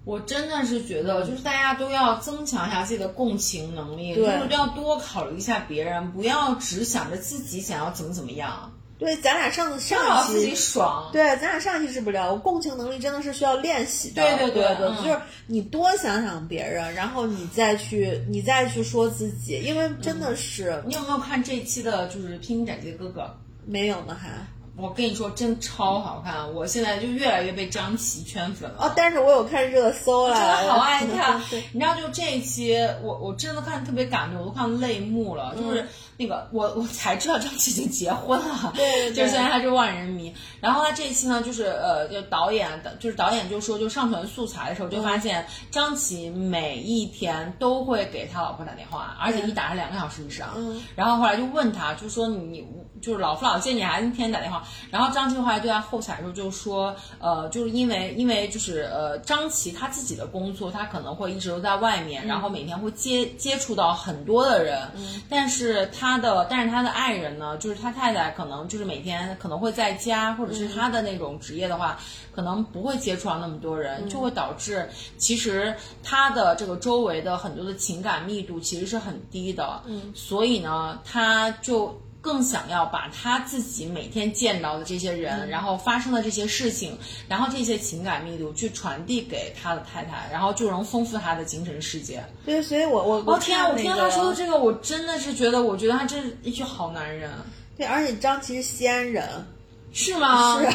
[0.04, 8.72] 我真的是觉得，就是大家都要增强一下自己的共情能力，就是要多考虑一下别人，不要只想着自己想要怎么怎么样。
[8.98, 10.56] 对，咱俩上次上一让自己期。
[10.56, 11.10] 爽。
[11.12, 14.22] 对，咱俩上一期是不聊，共情能力真的是需要练习的。
[14.22, 23.20] 对对对对嗯就是你多想想别人，然后你再去，你再去说自己，因为真的是、你有没有看这一期的，就是《披荆斩棘的哥哥》？
[23.64, 24.28] 没有呢，还
[24.76, 26.54] 我跟你说，真超好看！
[26.54, 28.76] 我现在就越来越被张琪圈粉了。
[28.78, 31.40] 哦，但是我有看热搜了，真的好爱 看，
[31.72, 35.52] 你知道，就这一期，我我真的看特别感动，我都看泪目了。
[35.56, 35.84] 就是
[36.20, 40.34] 那个，我我才知道张琪已经结婚了， 对对对就是现在他是万人迷。
[40.60, 50.54] 然后他这一期呢，就是呃，就导演的，就是导演就说，就上传素材的时候，就发现张琪每一天都会给他老婆打电话，而且一打是两个小时以上。
[50.56, 52.66] 嗯然后后来就问他，就说你
[53.00, 54.62] 就是老夫老妻，你还天天打电话？
[54.90, 64.88] 然后张琪后来对他后采的时候就说，呃，就是因为因为就是呃，张琪他自己的工作，他可能会一直都在外面，然后每天会接接触到很多的人，
[65.28, 71.98] 但是他的但是他的爱人呢，就是他太太可能就是每天可能会在家，或者是他的那种职业的话，
[72.34, 81.96] 可能不会接触到那么多人，就会导致其实他的这个周围的很多的情感密度其实是很低的，嗯，所以呢，他就。
[82.20, 92.22] 更想要把他自己每天见到的这些人，然后发生的这些事情，然后这些情感密度去传递给他的太太，然后就能丰富他的精神世界。
[92.44, 93.68] 对，所以我我哦天啊！
[93.68, 97.30] 我听看那个他说的这个，我真的是觉得，我觉得他真是一句好男人，
[97.76, 99.46] 对，而且张琪是西安人，
[99.92, 100.60] 是吗？
[100.60, 100.68] 是。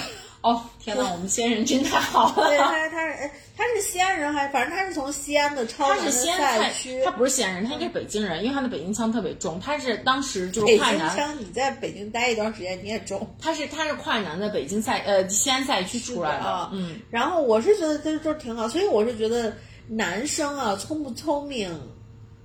[0.43, 2.49] 哦天哪，我们西安人真太好了。
[2.49, 9.59] 对，他他是哎他是西安人还反正他是从西安的超他南的是西安赛区，，他不是西安人，他应该是北京人，因为他的北京腔特别重。
[9.59, 13.25] 他是当时就是北京腔，你在北京待一段时间你也重。
[13.39, 19.55] 他是他是快男的北京赛呃西安赛区出来的啊，，嗯，然后我是觉得这就挺好，所以我是觉得
[19.87, 21.73] 男生啊聪不聪明，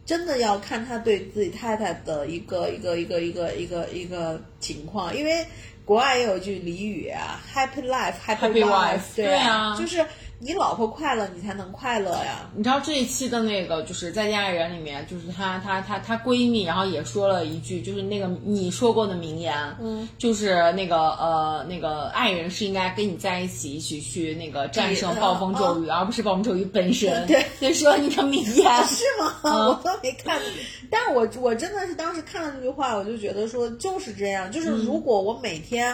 [0.07, 5.45] 真的要看他对自己太太的一个一个一个一个一个一个情况，因为
[5.89, 10.05] 国外也有句俚语啊，Happy life, happy Happy wife，wife，对对啊就是
[10.41, 12.49] 你老婆快乐，你才能快乐呀。
[12.55, 27.27] 你知道这一期的那个就是在家人里面，就是她她她她闺蜜，然后也说了一句，就是那个你说过的名言，嗯，就是那个呃那个爱人是应该跟你在一起，一起去那个战胜暴风骤雨，而不是暴风骤雨本身。
[27.27, 29.35] 对，就说你的名言是吗？
[29.43, 30.41] 我都没看，
[30.89, 35.93] 但我我真的是当时看了那句话，我就觉得说就是这样，就是如果我每天。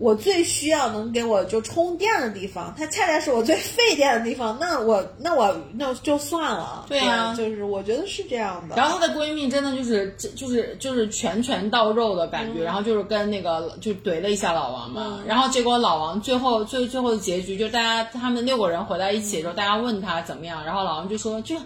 [0.00, 6.86] 我最需要能给我就充电的地方，它恰恰是我最费电的地方， 那我那我那就算了。
[6.88, 8.74] 对啊就是我觉得是这样的。
[8.76, 21.56] 然后她的闺蜜真的就是就是就是拳拳到肉的感觉，然后就是跟那个就怼了一下老王嘛，然后结果老王最后最最后的结局就是大家他们六个人回来一起的时候，大家问他怎么样，然后老王就说就。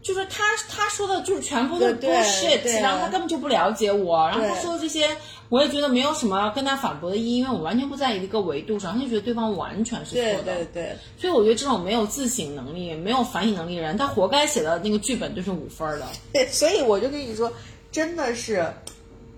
[0.00, 5.08] 就是他他说的就是全部都是对对 bullshit，对然后他根本就不了解我，然后他说的这些，
[5.48, 10.42] 我也觉得没有什么跟他反驳的意义，因为我完全不在一个维度上，他就觉得对方完全是错的。
[10.42, 16.06] 对对对，所以我觉得这种没有自省能力、没有反省能力的人，他活该写的那个剧本就是五分儿的。
[16.34, 17.50] 对，所以我就跟你说，
[17.90, 18.66] 真的是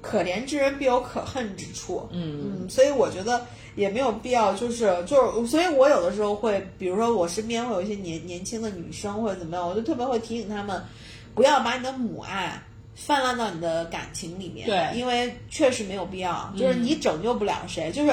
[0.03, 2.09] 可怜之人必有可恨之处。
[2.11, 3.47] 嗯嗯，所以我觉得
[3.77, 10.83] 也没有必要，就是就是，所以我有的时候会，比如说我身边会有一些年年轻的女生或者怎么样，我就特别会提醒她们，
[11.37, 12.61] 不要把你的母爱。
[12.95, 14.99] 泛滥到你的感情里面，对。
[14.99, 18.13] 因为确实没有必要，就是你拯救不了谁，就是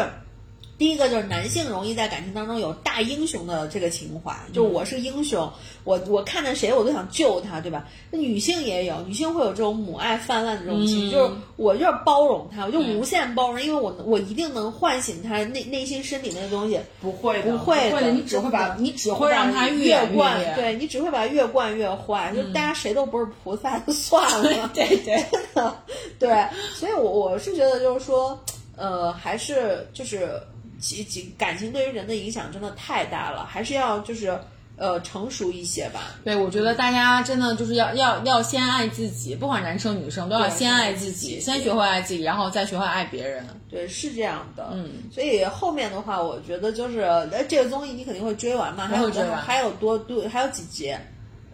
[0.78, 5.52] 第一个就是男性容易在感情当中有大英雄的这个情怀，就我是英雄，
[5.84, 7.88] 我我看见谁我都想救他，对吧？
[8.12, 11.12] 那女性也有，女性会有这种母爱泛滥的这种情，嗯。
[11.12, 24.70] 就是我就是包容他，我就无限包容，因为我我一定能唤醒他内内心深里那个东西，不会不会的，你只会把你只会让他越惯，对你只会把他越惯越坏，就大家谁都不是菩萨，就算了。
[24.76, 25.26] 对对，
[26.20, 28.40] 对，所以我我是觉得就是说，
[28.76, 30.40] 呃，还是就是
[30.80, 34.40] 其其感情对于人的影响真的太大了，还是要就是
[34.78, 36.16] 呃成熟一些吧。
[36.24, 43.45] 对，我觉得大家真的就是要要要先爱自己，不管男生女生都要先爱自己己，先学会爱自己，然后再学会爱别人。
[43.70, 44.70] 对，是这样的。
[44.72, 50.95] 嗯，所以后面的话，我觉得就是呃，这个综艺你肯定会追完嘛，还有还有多多还有几集，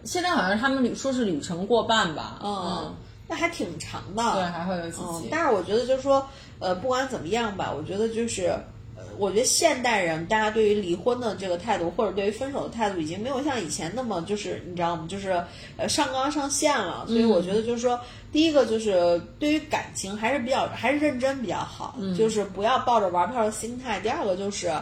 [0.04, 2.38] 现在好像他们旅说是旅程过半吧？
[2.44, 2.94] 嗯，
[3.26, 4.22] 那还挺长的。
[4.34, 5.28] 对，还会有几嗯集，。
[5.30, 6.24] 但是我觉得就是说，
[6.60, 8.62] 呃，不管怎么样吧，我觉得就是，呃，
[9.18, 15.06] 我觉得现代人大家对于离婚的这个态度，或者对于分手的态度，已经没有像以前那么就是你知道吗？
[15.08, 15.42] 就是
[15.76, 17.04] 呃上纲上线了。
[17.06, 17.98] 所以我觉得就是说，
[18.32, 24.00] 第一个就是对于感情还是比较还是认真比较好，就是不要抱着玩票的心态。
[24.00, 24.72] 第二个就是。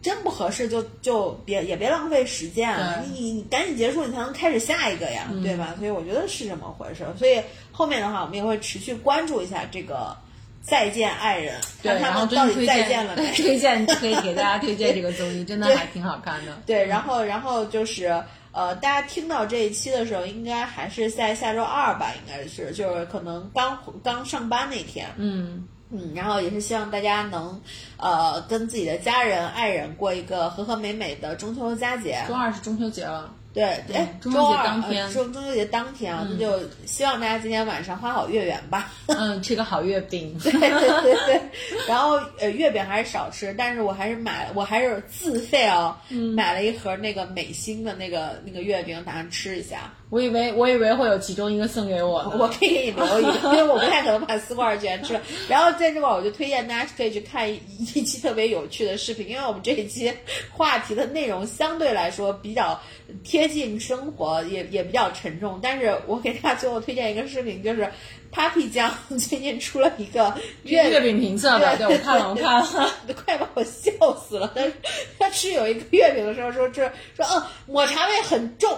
[0.00, 5.74] 真不合适就就别也别浪费时间了，对你你赶紧结束，你才能开始下一个呀，对吧？
[5.76, 7.04] 所以我觉得是这么回事。
[7.18, 7.42] 所以
[7.72, 10.16] 后面的话，我们也会持续关注一下这个
[10.62, 13.32] 再见爱人，对，看然后他们到底再见了没？
[13.32, 16.52] 推荐 可以给大家推荐这个综艺，真的还挺好看的。
[16.66, 18.22] 对，然后然后就是
[18.52, 27.60] 呃，大家听到这一期的时候，应该还是在下周二吧，应该是就是可能刚刚上班那天，嗯，嗯，然后也是希望大家能
[27.96, 32.18] 呃跟自己的家人、爱人过一个和和美美的中秋佳节。
[32.28, 38.92] 周二是中秋节了，对，哎，中秋节周二当天呃中中秋节当天啊，那就希望大家今天晚上花好月圆吧。
[39.08, 40.38] 嗯，吃个好月饼。
[40.38, 41.40] 对对对对，
[41.88, 49.92] 然后呃，月饼还是少吃，但是我还是买，我还是自费哦，嗯买了一盒那个美心的那个那个月饼，打算吃一下。
[50.10, 52.32] 我以为我以为会有其中一个送给我。
[52.38, 55.20] 我可以给你留一个， 因为我不太可能把四罐全吃了。
[55.48, 57.60] 然后在这块儿，我就推荐大家可以去看一
[57.94, 60.12] 一期 特别有趣的视频，因为我们这一期
[60.50, 62.80] 话题的内容相对来说比较
[63.22, 65.60] 贴近生活，也也比较沉重。
[65.62, 67.86] 但是我给大家最后推荐一个视频，就是
[68.32, 72.90] Papi 酱最近出了一个月月饼评测吧，对我看了，我看了。
[73.06, 74.50] 都快把我笑死了。
[74.54, 74.72] 但是
[75.18, 76.82] 他吃有一个月饼的时候说，这
[77.16, 78.70] 说嗯，抹茶味很重，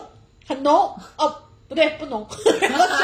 [0.47, 1.37] 很浓哦。
[1.69, 2.27] 不对，不浓，
[2.63, 2.95] 然后就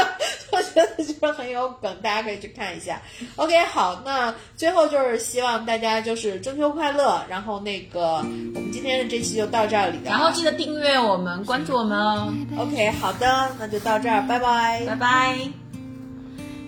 [0.51, 3.01] 我觉得就是很有梗，大家可以去看一下。
[3.37, 8.23] OK，好，那最后就是希望大家就是中秋快乐，然后那个我
[8.61, 10.03] 们今天的这期就到这里了。
[10.07, 12.35] 然后记得订阅我们，关注我们哦。
[12.59, 15.39] OK，好的，那就到这儿，拜拜，拜拜。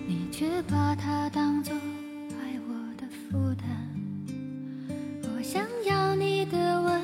[0.07, 3.67] 你却把它当作爱我的负担。
[5.35, 7.01] 我想要你的温